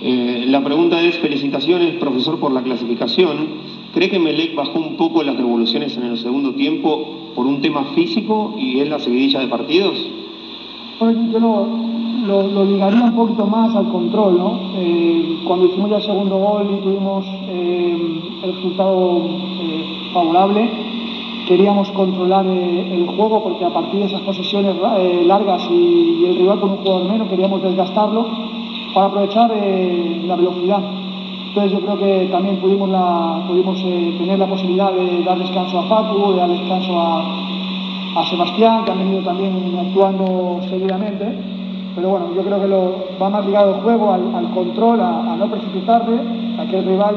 Eh, 0.00 0.44
la 0.48 0.62
pregunta 0.62 1.00
es, 1.00 1.18
felicitaciones, 1.18 1.96
profesor, 1.96 2.38
por 2.38 2.52
la 2.52 2.62
clasificación. 2.62 3.77
¿Cree 3.94 4.10
que 4.10 4.18
Melec 4.18 4.54
bajó 4.54 4.78
un 4.78 4.96
poco 4.96 5.22
las 5.22 5.36
revoluciones 5.36 5.96
en 5.96 6.04
el 6.04 6.18
segundo 6.18 6.52
tiempo 6.54 7.32
por 7.34 7.46
un 7.46 7.62
tema 7.62 7.84
físico 7.94 8.54
y 8.58 8.80
es 8.80 8.88
la 8.88 8.98
seguidilla 8.98 9.40
de 9.40 9.48
partidos? 9.48 9.98
Yo 11.00 11.38
lo, 11.38 11.66
lo, 12.26 12.64
ligaría 12.64 13.04
un 13.04 13.14
poquito 13.14 13.46
más 13.46 13.74
al 13.74 13.88
control, 13.90 14.36
¿no? 14.36 14.60
Eh, 14.76 15.38
cuando 15.46 15.66
hicimos 15.66 15.90
ya 15.90 15.96
el 15.96 16.02
segundo 16.02 16.36
gol 16.36 16.66
y 16.78 16.82
tuvimos 16.82 17.24
eh, 17.48 18.20
el 18.42 18.54
resultado 18.54 19.22
eh, 19.24 20.10
favorable, 20.12 20.68
queríamos 21.46 21.88
controlar 21.92 22.46
el 22.46 23.06
juego 23.06 23.42
porque 23.42 23.64
a 23.64 23.70
partir 23.70 24.00
de 24.00 24.06
esas 24.06 24.20
posesiones 24.20 24.76
largas 25.24 25.62
y, 25.70 26.26
el 26.26 26.36
rival 26.36 26.60
con 26.60 26.70
un 26.72 26.76
jugador 26.78 27.10
menos 27.10 27.28
queríamos 27.28 27.62
desgastarlo 27.62 28.26
para 28.92 29.06
aprovechar 29.06 29.50
la 29.50 30.36
velocidad. 30.36 30.97
Entonces 31.58 31.80
yo 31.80 31.84
creo 31.86 31.98
que 31.98 32.28
también 32.30 32.56
pudimos, 32.60 32.88
pudimos 33.48 33.82
tener 33.82 34.38
la 34.38 34.46
posibilidad 34.46 34.92
de 34.92 35.24
dar 35.24 35.36
descanso 35.36 35.80
a 35.80 35.82
Facu, 35.88 36.30
de 36.30 36.36
dar 36.36 36.48
descanso 36.48 37.00
a, 37.00 38.24
Sebastián, 38.30 38.84
que 38.84 38.92
han 38.92 38.98
venido 38.98 39.22
también 39.22 39.76
actuando 39.78 40.60
seguidamente 40.68 41.26
pero 41.96 42.10
bueno, 42.10 42.26
yo 42.34 42.42
creo 42.42 42.60
que 42.60 42.68
lo, 42.68 42.94
va 43.20 43.28
más 43.28 43.44
ligado 43.44 43.74
al 43.74 43.80
juego, 43.80 44.12
al, 44.12 44.50
control, 44.54 45.00
a, 45.00 45.34
no 45.36 45.50
precipitarle, 45.50 46.16
a 46.58 46.64
que 46.70 46.78
el 46.78 46.84
rival 46.84 47.16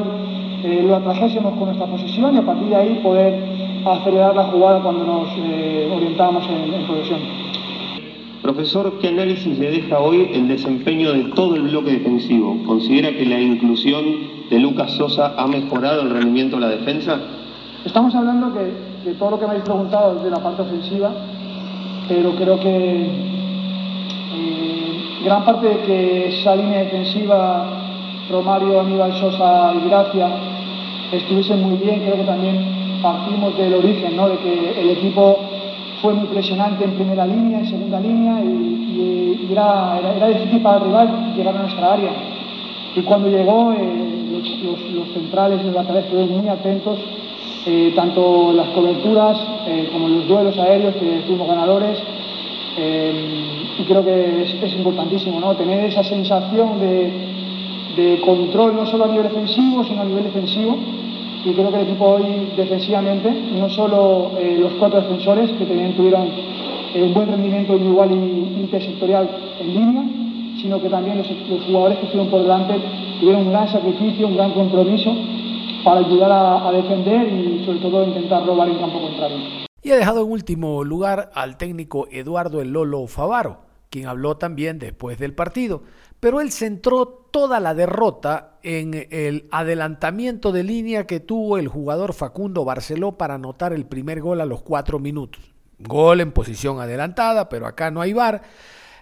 eh, 0.64 0.84
lo 0.84 0.96
atrajésemos 0.96 1.54
con 1.54 1.66
nuestra 1.66 1.86
posición 1.86 2.34
y 2.34 2.38
a 2.38 2.42
partir 2.42 2.66
de 2.68 2.76
ahí 2.76 3.00
poder 3.00 3.44
acelerar 3.84 4.34
la 4.34 4.44
jugada 4.44 4.80
cuando 4.80 5.04
nos 5.04 5.28
eh, 5.38 5.88
orientábamos 5.94 6.44
en, 6.48 6.74
en 6.74 6.86
progresión. 6.86 7.20
Profesor, 8.42 8.98
¿qué 9.00 9.08
análisis 9.08 9.56
le 9.56 9.70
deja 9.70 10.00
hoy 10.00 10.28
el 10.34 10.48
desempeño 10.48 11.12
de 11.12 11.24
todo 11.34 11.54
el 11.54 11.62
bloque 11.62 11.92
defensivo? 11.92 12.58
¿Considera 12.66 13.10
que 13.12 13.24
la 13.24 13.40
inclusión 13.40 14.04
de 14.50 14.58
Lucas 14.58 14.90
Sosa 14.92 15.34
ha 15.38 15.46
mejorado 15.46 16.02
el 16.02 16.10
rendimiento 16.10 16.56
de 16.56 16.62
la 16.62 16.68
defensa? 16.70 17.20
Estamos 17.84 18.12
hablando 18.16 18.52
que, 18.52 19.04
que 19.04 19.14
todo 19.14 19.30
lo 19.30 19.38
que 19.38 19.44
me 19.44 19.50
habéis 19.50 19.64
preguntado 19.64 20.24
de 20.24 20.28
la 20.28 20.42
parte 20.42 20.62
ofensiva, 20.62 21.12
pero 22.08 22.34
creo 22.34 22.58
que 22.58 23.32
gran 25.24 25.44
parte 25.44 25.68
de 25.68 25.78
que 25.82 26.40
esa 26.40 26.56
línea 26.56 26.80
defensiva, 26.80 27.64
Romario, 28.28 28.80
Aníbal, 28.80 29.12
Sosa 29.20 29.72
y 29.74 29.88
Gracia, 29.88 30.28
estuviesen 31.12 31.62
muy 31.62 31.76
bien, 31.76 32.00
creo 32.00 32.16
que 32.16 32.24
también 32.24 33.00
partimos 33.02 33.56
del 33.56 33.74
origen, 33.74 34.16
¿no? 34.16 34.28
de 34.28 34.38
que 34.38 34.80
el 34.80 34.90
equipo 34.90 35.38
fue 36.02 36.14
muy 36.14 36.26
presionante 36.26 36.84
en 36.84 36.94
primera 36.96 37.24
línea, 37.24 37.60
en 37.60 37.66
segunda 37.66 38.00
línea, 38.00 38.42
y, 38.42 39.48
era, 39.50 40.00
era, 40.16 40.28
difícil 40.28 40.60
para 40.60 40.78
el 40.78 40.84
rival 40.84 41.34
llegar 41.36 41.56
a 41.56 41.62
nuestra 41.62 41.92
área. 41.92 42.10
Y 42.96 43.00
cuando 43.02 43.28
llegó, 43.28 43.72
eh, 43.72 44.42
los, 44.62 45.12
centrales 45.12 45.60
y 45.60 45.66
los 45.66 45.74
laterales 45.74 46.04
estuvieron 46.04 46.38
muy 46.38 46.48
atentos, 46.48 46.98
eh, 47.66 47.92
tanto 47.94 48.52
las 48.52 48.68
coberturas 48.70 49.38
eh, 49.68 49.90
como 49.92 50.08
los 50.08 50.26
duelos 50.26 50.58
aéreos, 50.58 50.96
que 50.96 51.22
fuimos 51.26 51.46
ganadores. 51.46 52.02
y 53.78 53.82
creo 53.84 54.04
que 54.04 54.42
es, 54.42 54.74
importantísimo, 54.74 55.38
¿no? 55.38 55.54
Tener 55.54 55.84
esa 55.84 56.02
sensación 56.02 56.80
de, 56.80 58.20
control 58.24 58.74
no 58.74 58.86
solo 58.86 59.04
a 59.04 59.08
nivel 59.08 59.24
defensivo, 59.24 59.84
sino 59.84 60.02
a 60.02 60.04
nivel 60.04 60.24
defensivo. 60.24 60.76
Y 61.44 61.54
creo 61.54 61.70
que 61.70 61.80
el 61.80 61.88
equipo 61.88 62.04
hoy 62.04 62.52
defensivamente, 62.56 63.30
no 63.58 63.68
solo 63.68 64.32
eh, 64.38 64.58
los 64.60 64.72
cuatro 64.74 65.00
defensores 65.00 65.50
que 65.52 65.66
también 65.66 65.96
tuvieron 65.96 66.28
eh, 66.94 67.02
un 67.02 67.14
buen 67.14 67.28
rendimiento 67.28 67.72
individual 67.74 68.12
y 68.12 68.60
intersectorial 68.60 69.28
en 69.58 69.74
línea, 69.74 70.04
sino 70.60 70.80
que 70.80 70.88
también 70.88 71.18
los, 71.18 71.26
jugadores 71.66 71.98
que 71.98 72.06
estuvieron 72.06 72.30
por 72.30 72.42
delante 72.42 72.74
tuvieron 73.18 73.46
un 73.46 73.50
gran 73.50 73.68
sacrificio, 73.68 74.28
un 74.28 74.36
gran 74.36 74.52
compromiso 74.52 75.12
para 75.84 76.00
ayudar 76.00 76.30
a, 76.30 76.68
a 76.68 76.72
defender 76.72 77.32
y 77.32 77.64
sobre 77.64 77.80
todo 77.80 78.06
intentar 78.06 78.46
robar 78.46 78.68
en 78.68 78.78
campo 78.78 79.00
contrario. 79.00 79.38
Y 79.82 79.90
ha 79.90 79.96
dejado 79.96 80.22
en 80.22 80.30
último 80.30 80.84
lugar 80.84 81.32
al 81.34 81.56
técnico 81.56 82.06
Eduardo 82.12 82.60
El 82.60 82.72
Lolo 82.72 83.04
Favaro, 83.08 83.62
quien 83.90 84.06
habló 84.06 84.36
también 84.36 84.78
después 84.78 85.18
del 85.18 85.34
partido, 85.34 85.82
pero 86.22 86.40
él 86.40 86.52
centró 86.52 87.08
toda 87.32 87.58
la 87.58 87.74
derrota 87.74 88.60
en 88.62 89.08
el 89.10 89.48
adelantamiento 89.50 90.52
de 90.52 90.62
línea 90.62 91.04
que 91.04 91.18
tuvo 91.18 91.58
el 91.58 91.66
jugador 91.66 92.12
Facundo 92.12 92.64
Barceló 92.64 93.18
para 93.18 93.34
anotar 93.34 93.72
el 93.72 93.86
primer 93.86 94.20
gol 94.20 94.40
a 94.40 94.46
los 94.46 94.62
cuatro 94.62 95.00
minutos. 95.00 95.42
Gol 95.80 96.20
en 96.20 96.30
posición 96.30 96.78
adelantada, 96.78 97.48
pero 97.48 97.66
acá 97.66 97.90
no 97.90 98.00
hay 98.00 98.12
bar. 98.12 98.40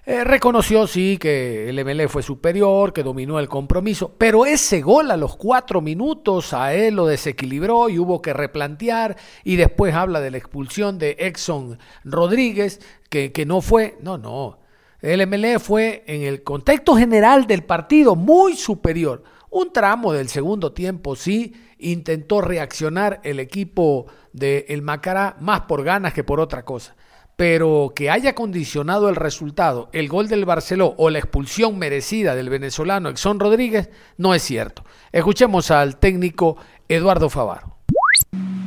Eh, 0.06 0.24
reconoció, 0.24 0.86
sí, 0.86 1.18
que 1.18 1.68
el 1.68 1.84
MLE 1.84 2.08
fue 2.08 2.22
superior, 2.22 2.94
que 2.94 3.02
dominó 3.02 3.38
el 3.38 3.50
compromiso, 3.50 4.14
pero 4.16 4.46
ese 4.46 4.80
gol 4.80 5.10
a 5.10 5.18
los 5.18 5.36
cuatro 5.36 5.82
minutos 5.82 6.54
a 6.54 6.72
él 6.72 6.94
lo 6.94 7.04
desequilibró 7.04 7.90
y 7.90 7.98
hubo 7.98 8.22
que 8.22 8.32
replantear. 8.32 9.18
Y 9.44 9.56
después 9.56 9.94
habla 9.94 10.22
de 10.22 10.30
la 10.30 10.38
expulsión 10.38 10.98
de 10.98 11.16
Exxon 11.18 11.78
Rodríguez, 12.02 12.80
que, 13.10 13.30
que 13.30 13.44
no 13.44 13.60
fue. 13.60 13.98
No, 14.00 14.16
no. 14.16 14.59
El 15.02 15.26
MLE 15.26 15.58
fue 15.58 16.04
en 16.06 16.22
el 16.22 16.42
contexto 16.42 16.94
general 16.94 17.46
del 17.46 17.62
partido 17.64 18.16
muy 18.16 18.54
superior. 18.54 19.22
Un 19.50 19.72
tramo 19.72 20.12
del 20.12 20.28
segundo 20.28 20.72
tiempo 20.72 21.16
sí 21.16 21.54
intentó 21.78 22.40
reaccionar 22.42 23.20
el 23.24 23.40
equipo 23.40 24.06
del 24.32 24.64
El 24.68 24.82
Macará 24.82 25.36
más 25.40 25.62
por 25.62 25.82
ganas 25.82 26.12
que 26.12 26.22
por 26.24 26.38
otra 26.40 26.64
cosa. 26.64 26.94
pero 27.36 27.92
que 27.96 28.10
haya 28.10 28.34
condicionado 28.34 29.08
el 29.08 29.16
resultado, 29.16 29.88
el 29.94 30.10
gol 30.10 30.28
del 30.28 30.44
Barceló 30.44 30.94
o 30.98 31.08
la 31.08 31.20
expulsión 31.20 31.78
merecida 31.78 32.34
del 32.34 32.50
venezolano 32.50 33.08
Exxon 33.08 33.40
Rodríguez, 33.40 33.88
no 34.18 34.34
es 34.34 34.42
cierto. 34.42 34.84
Escuchemos 35.10 35.70
al 35.70 35.96
técnico 35.96 36.58
Eduardo 36.86 37.30
Favaro. 37.30 37.78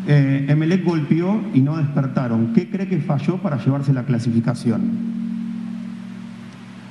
Eh, 0.07 0.47
Emelec 0.49 0.83
golpeó 0.83 1.39
y 1.53 1.61
no 1.61 1.77
despertaron. 1.77 2.51
¿Qué 2.55 2.67
cree 2.67 2.89
que 2.89 2.97
falló 2.97 3.37
para 3.37 3.63
llevarse 3.63 3.93
la 3.93 4.05
clasificación? 4.07 5.22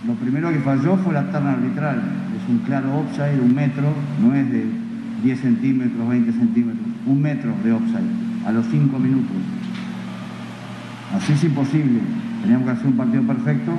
Lo 0.07 0.15
primero 0.15 0.51
que 0.51 0.59
falló 0.59 0.97
fue 0.97 1.15
la 1.15 1.31
terna 1.31 1.53
arbitral. 1.53 2.03
Es 2.37 2.49
un 2.51 2.59
claro 2.59 2.99
offside, 2.99 3.41
un 3.41 3.55
metro, 3.55 3.85
no 4.21 4.35
es 4.35 4.51
de 4.51 4.65
10 5.23 5.41
centímetros, 5.41 6.09
20 6.09 6.33
centímetros, 6.33 6.87
un 7.07 7.23
metro 7.23 7.53
de 7.63 7.73
offside 7.73 8.47
a 8.47 8.51
los 8.51 8.67
5 8.67 8.99
minutos. 8.99 9.37
Así 11.15 11.35
es 11.35 11.45
imposible. 11.45 12.01
Teníamos 12.41 12.67
que 12.67 12.73
hacer 12.73 12.87
un 12.87 12.97
partido 12.97 13.23
perfecto. 13.23 13.73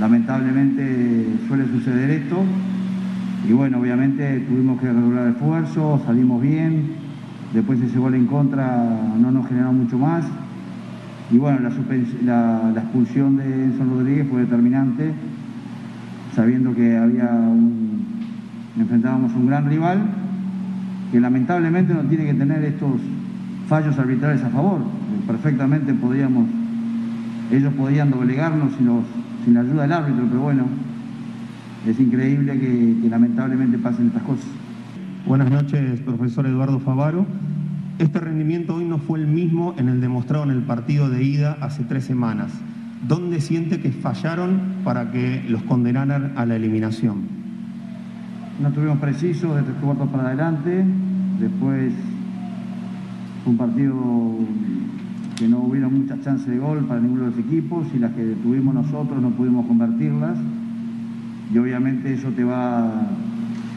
Lamentablemente 0.00 1.26
suele 1.46 1.66
suceder 1.68 2.10
esto. 2.10 2.42
Y 3.46 3.52
bueno, 3.52 3.78
obviamente 3.78 4.40
tuvimos 4.40 4.80
que 4.80 4.86
regular 4.86 5.28
esfuerzo, 5.28 6.02
salimos 6.06 6.40
bien. 6.40 6.92
Después 7.52 7.80
ese 7.80 7.98
gol 7.98 8.14
en 8.14 8.26
contra 8.26 8.66
no 9.18 9.30
nos 9.30 9.46
generó 9.48 9.72
mucho 9.72 9.98
más. 9.98 10.24
Y 11.30 11.38
bueno, 11.38 11.58
la, 11.60 12.72
expulsión 12.76 13.36
de 13.36 13.64
Enzo 13.64 13.84
Rodríguez 13.84 14.28
fue 14.30 14.42
determinante, 14.42 15.12
sabiendo 16.34 16.74
que 16.74 16.96
había 16.96 17.28
enfrentábamos 18.78 19.32
un 19.34 19.46
gran 19.46 19.68
rival 19.68 19.98
que 21.10 21.18
lamentablemente 21.18 21.94
no 21.94 22.02
tiene 22.02 22.26
que 22.26 22.34
tener 22.34 22.62
estos 22.62 23.00
fallos 23.68 23.98
arbitrales 23.98 24.44
a 24.44 24.50
favor. 24.50 24.80
Perfectamente 25.26 25.94
podíamos, 25.94 26.46
ellos 27.50 27.72
podían 27.74 28.10
doblegarnos 28.10 28.74
sin, 28.74 28.88
sin 29.44 29.54
la 29.54 29.60
ayuda 29.60 29.82
del 29.82 29.92
árbitro, 29.92 30.26
pero 30.28 30.40
bueno, 30.42 30.64
es 31.86 31.98
increíble 31.98 32.58
que 32.58 33.08
lamentablemente 33.08 33.78
pasen 33.78 34.08
estas 34.08 34.22
cosas. 34.22 34.46
Buenas 35.26 35.50
noches, 35.50 36.00
profesor 36.02 36.46
Eduardo 36.46 36.78
Favaro. 36.78 37.26
Este 37.98 38.20
rendimiento 38.20 38.74
hoy 38.74 38.84
no 38.84 38.98
fue 38.98 39.18
el 39.18 39.26
mismo 39.26 39.74
en 39.78 39.88
el 39.88 40.02
demostrado 40.02 40.44
en 40.44 40.50
el 40.50 40.62
partido 40.62 41.08
de 41.08 41.22
ida 41.22 41.56
hace 41.62 41.82
tres 41.82 42.04
semanas. 42.04 42.52
¿Dónde 43.08 43.40
siente 43.40 43.80
que 43.80 43.90
fallaron 43.90 44.60
para 44.84 45.10
que 45.12 45.42
los 45.48 45.62
condenaran 45.62 46.34
a 46.36 46.44
la 46.44 46.56
eliminación? 46.56 47.22
No 48.60 48.68
estuvimos 48.68 48.98
precisos 48.98 49.56
de 49.56 49.62
tres 49.62 49.76
cuartos 49.80 50.10
para 50.10 50.26
adelante. 50.26 50.84
Después 51.40 51.94
un 53.46 53.56
partido 53.56 53.94
que 55.38 55.48
no 55.48 55.60
hubiera 55.60 55.88
muchas 55.88 56.20
chances 56.20 56.48
de 56.48 56.58
gol 56.58 56.84
para 56.84 57.00
ninguno 57.00 57.24
de 57.24 57.30
los 57.30 57.38
equipos 57.38 57.86
y 57.94 57.98
las 57.98 58.12
que 58.12 58.24
tuvimos 58.42 58.74
nosotros 58.74 59.22
no 59.22 59.30
pudimos 59.30 59.64
convertirlas. 59.66 60.36
Y 61.50 61.56
obviamente 61.56 62.12
eso 62.12 62.28
te 62.28 62.44
va 62.44 63.08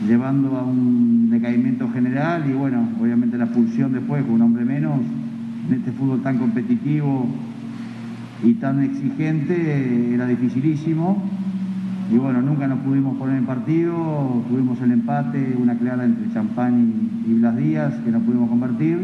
llevando 0.07 0.57
a 0.57 0.63
un 0.63 1.29
decaimiento 1.29 1.89
general 1.89 2.49
y 2.49 2.53
bueno, 2.53 2.88
obviamente 2.99 3.38
la 3.38 3.45
expulsión 3.45 3.91
después 3.91 4.23
con 4.23 4.35
un 4.35 4.41
hombre 4.41 4.63
menos 4.63 4.99
en 5.67 5.73
este 5.73 5.91
fútbol 5.91 6.21
tan 6.21 6.38
competitivo 6.38 7.27
y 8.43 8.53
tan 8.55 8.81
exigente 8.83 10.13
era 10.13 10.25
dificilísimo. 10.27 11.21
Y 12.12 12.17
bueno, 12.17 12.41
nunca 12.41 12.67
nos 12.67 12.79
pudimos 12.79 13.17
poner 13.17 13.38
en 13.38 13.45
partido, 13.45 14.43
tuvimos 14.49 14.81
el 14.81 14.91
empate, 14.93 15.55
una 15.62 15.77
clara 15.77 16.05
entre 16.05 16.33
Champán 16.33 16.91
y, 17.27 17.33
Blas 17.33 17.55
Díaz 17.55 17.93
que 18.03 18.12
no 18.12 18.19
pudimos 18.21 18.49
convertir. 18.49 18.97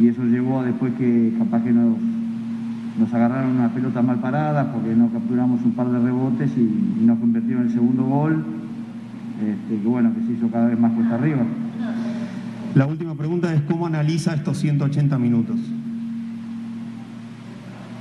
Y 0.00 0.08
eso 0.08 0.24
llevó 0.24 0.60
a 0.60 0.64
después 0.64 0.94
que 0.94 1.34
capaz 1.38 1.62
que 1.62 1.72
nos, 1.72 1.96
nos 2.98 3.12
agarraron 3.12 3.56
una 3.56 3.68
pelota 3.68 4.00
mal 4.00 4.18
parada 4.18 4.72
porque 4.72 4.94
no 4.94 5.10
capturamos 5.10 5.60
un 5.62 5.72
par 5.72 5.90
de 5.90 5.98
rebotes 5.98 6.52
y, 6.56 7.02
y 7.02 7.04
nos 7.04 7.18
convirtieron 7.18 7.64
en 7.64 7.68
el 7.68 7.74
segundo 7.74 8.04
gol 8.04 8.44
este, 9.40 9.82
que 9.82 9.88
bueno, 9.88 10.12
que 10.14 10.20
se 10.22 10.32
hizo 10.32 10.48
cada 10.48 10.68
vez 10.68 10.78
más 10.78 10.92
cuesta 10.92 11.14
arriba. 11.16 11.42
La 12.74 12.86
última 12.86 13.14
pregunta 13.14 13.52
es 13.54 13.62
cómo 13.62 13.86
analiza 13.86 14.34
estos 14.34 14.58
180 14.58 15.18
minutos. 15.18 15.56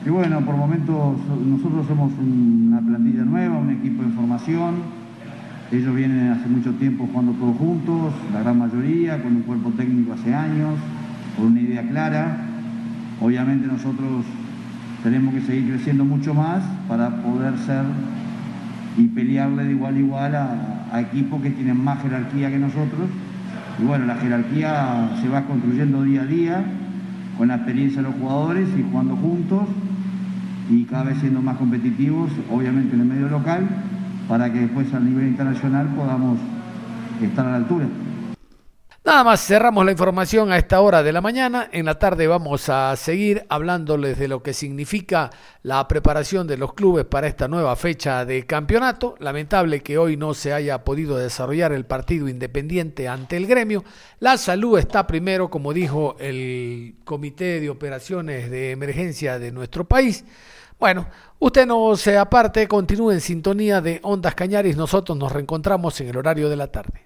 Y 0.05 0.09
bueno, 0.09 0.41
por 0.41 0.57
momentos 0.57 1.17
nosotros 1.45 1.87
somos 1.87 2.11
una 2.19 2.81
plantilla 2.81 3.23
nueva, 3.23 3.57
un 3.57 3.69
equipo 3.69 4.03
de 4.03 4.09
formación. 4.09 4.75
Ellos 5.71 5.95
vienen 5.95 6.31
hace 6.31 6.47
mucho 6.49 6.71
tiempo 6.73 7.07
jugando 7.11 7.31
todos 7.33 7.57
juntos, 7.57 8.13
la 8.33 8.41
gran 8.41 8.59
mayoría, 8.59 9.21
con 9.23 9.35
un 9.35 9.41
cuerpo 9.43 9.69
técnico 9.71 10.13
hace 10.13 10.33
años, 10.33 10.75
con 11.37 11.47
una 11.47 11.61
idea 11.61 11.87
clara. 11.87 12.37
Obviamente 13.21 13.67
nosotros 13.67 14.25
tenemos 15.03 15.33
que 15.33 15.41
seguir 15.41 15.69
creciendo 15.69 16.03
mucho 16.03 16.33
más 16.33 16.63
para 16.87 17.21
poder 17.21 17.57
ser 17.59 17.85
y 18.97 19.07
pelearle 19.07 19.63
de 19.65 19.71
igual 19.71 19.95
a 19.95 19.99
igual 19.99 20.35
a, 20.93 21.01
equipos 21.01 21.41
que 21.41 21.49
tienen 21.49 21.83
más 21.83 22.01
jerarquía 22.01 22.49
que 22.49 22.59
nosotros. 22.59 23.09
Y 23.81 23.83
bueno, 23.83 24.05
la 24.05 24.15
jerarquía 24.15 25.09
se 25.21 25.27
va 25.29 25.43
construyendo 25.43 26.03
día 26.03 26.21
a 26.21 26.25
día 26.25 26.63
con 27.37 27.47
la 27.47 27.55
experiencia 27.55 28.01
de 28.01 28.09
los 28.09 28.17
jugadores 28.17 28.69
y 28.77 28.83
jugando 28.83 29.15
juntos 29.15 29.67
y 30.69 30.83
cada 30.83 31.03
vez 31.03 31.17
siendo 31.19 31.41
más 31.41 31.57
competitivos, 31.57 32.31
obviamente 32.49 32.95
en 32.95 33.01
el 33.01 33.07
medio 33.07 33.27
local, 33.27 33.67
para 34.27 34.51
que 34.51 34.59
después 34.59 34.93
a 34.93 34.99
nivel 34.99 35.27
internacional 35.27 35.87
podamos 35.87 36.37
estar 37.21 37.45
a 37.47 37.51
la 37.51 37.57
altura. 37.57 37.85
Nada 39.05 39.25
más, 39.25 39.45
cerramos 39.45 39.83
la 39.83 39.91
información 39.91 40.53
a 40.53 40.57
esta 40.57 40.79
hora 40.79 41.03
de 41.03 41.11
la 41.11 41.19
mañana. 41.19 41.67
En 41.73 41.83
la 41.83 41.99
tarde 41.99 42.25
vamos 42.25 42.69
a 42.69 42.95
seguir 42.95 43.45
hablándoles 43.49 44.17
de 44.17 44.29
lo 44.29 44.41
que 44.41 44.53
significa 44.53 45.29
la 45.61 45.85
preparación 45.89 46.47
de 46.47 46.55
los 46.55 46.73
clubes 46.73 47.03
para 47.03 47.27
esta 47.27 47.49
nueva 47.49 47.75
fecha 47.75 48.23
de 48.23 48.45
campeonato. 48.45 49.15
Lamentable 49.19 49.83
que 49.83 49.97
hoy 49.97 50.15
no 50.15 50.33
se 50.33 50.53
haya 50.53 50.85
podido 50.85 51.17
desarrollar 51.17 51.73
el 51.73 51.85
partido 51.85 52.29
independiente 52.29 53.09
ante 53.09 53.35
el 53.35 53.45
gremio. 53.45 53.83
La 54.19 54.37
salud 54.37 54.79
está 54.79 55.05
primero, 55.05 55.49
como 55.49 55.73
dijo 55.73 56.15
el 56.17 56.95
Comité 57.03 57.59
de 57.59 57.69
Operaciones 57.69 58.49
de 58.49 58.71
Emergencia 58.71 59.37
de 59.37 59.51
nuestro 59.51 59.83
país. 59.83 60.23
Bueno, 60.79 61.07
usted 61.39 61.65
no 61.65 61.97
se 61.97 62.17
aparte, 62.17 62.69
continúe 62.69 63.11
en 63.11 63.19
sintonía 63.19 63.81
de 63.81 63.99
Ondas 64.03 64.33
Cañaris. 64.33 64.77
Nosotros 64.77 65.17
nos 65.17 65.29
reencontramos 65.29 65.99
en 65.99 66.07
el 66.07 66.15
horario 66.15 66.47
de 66.47 66.55
la 66.55 66.67
tarde. 66.67 67.01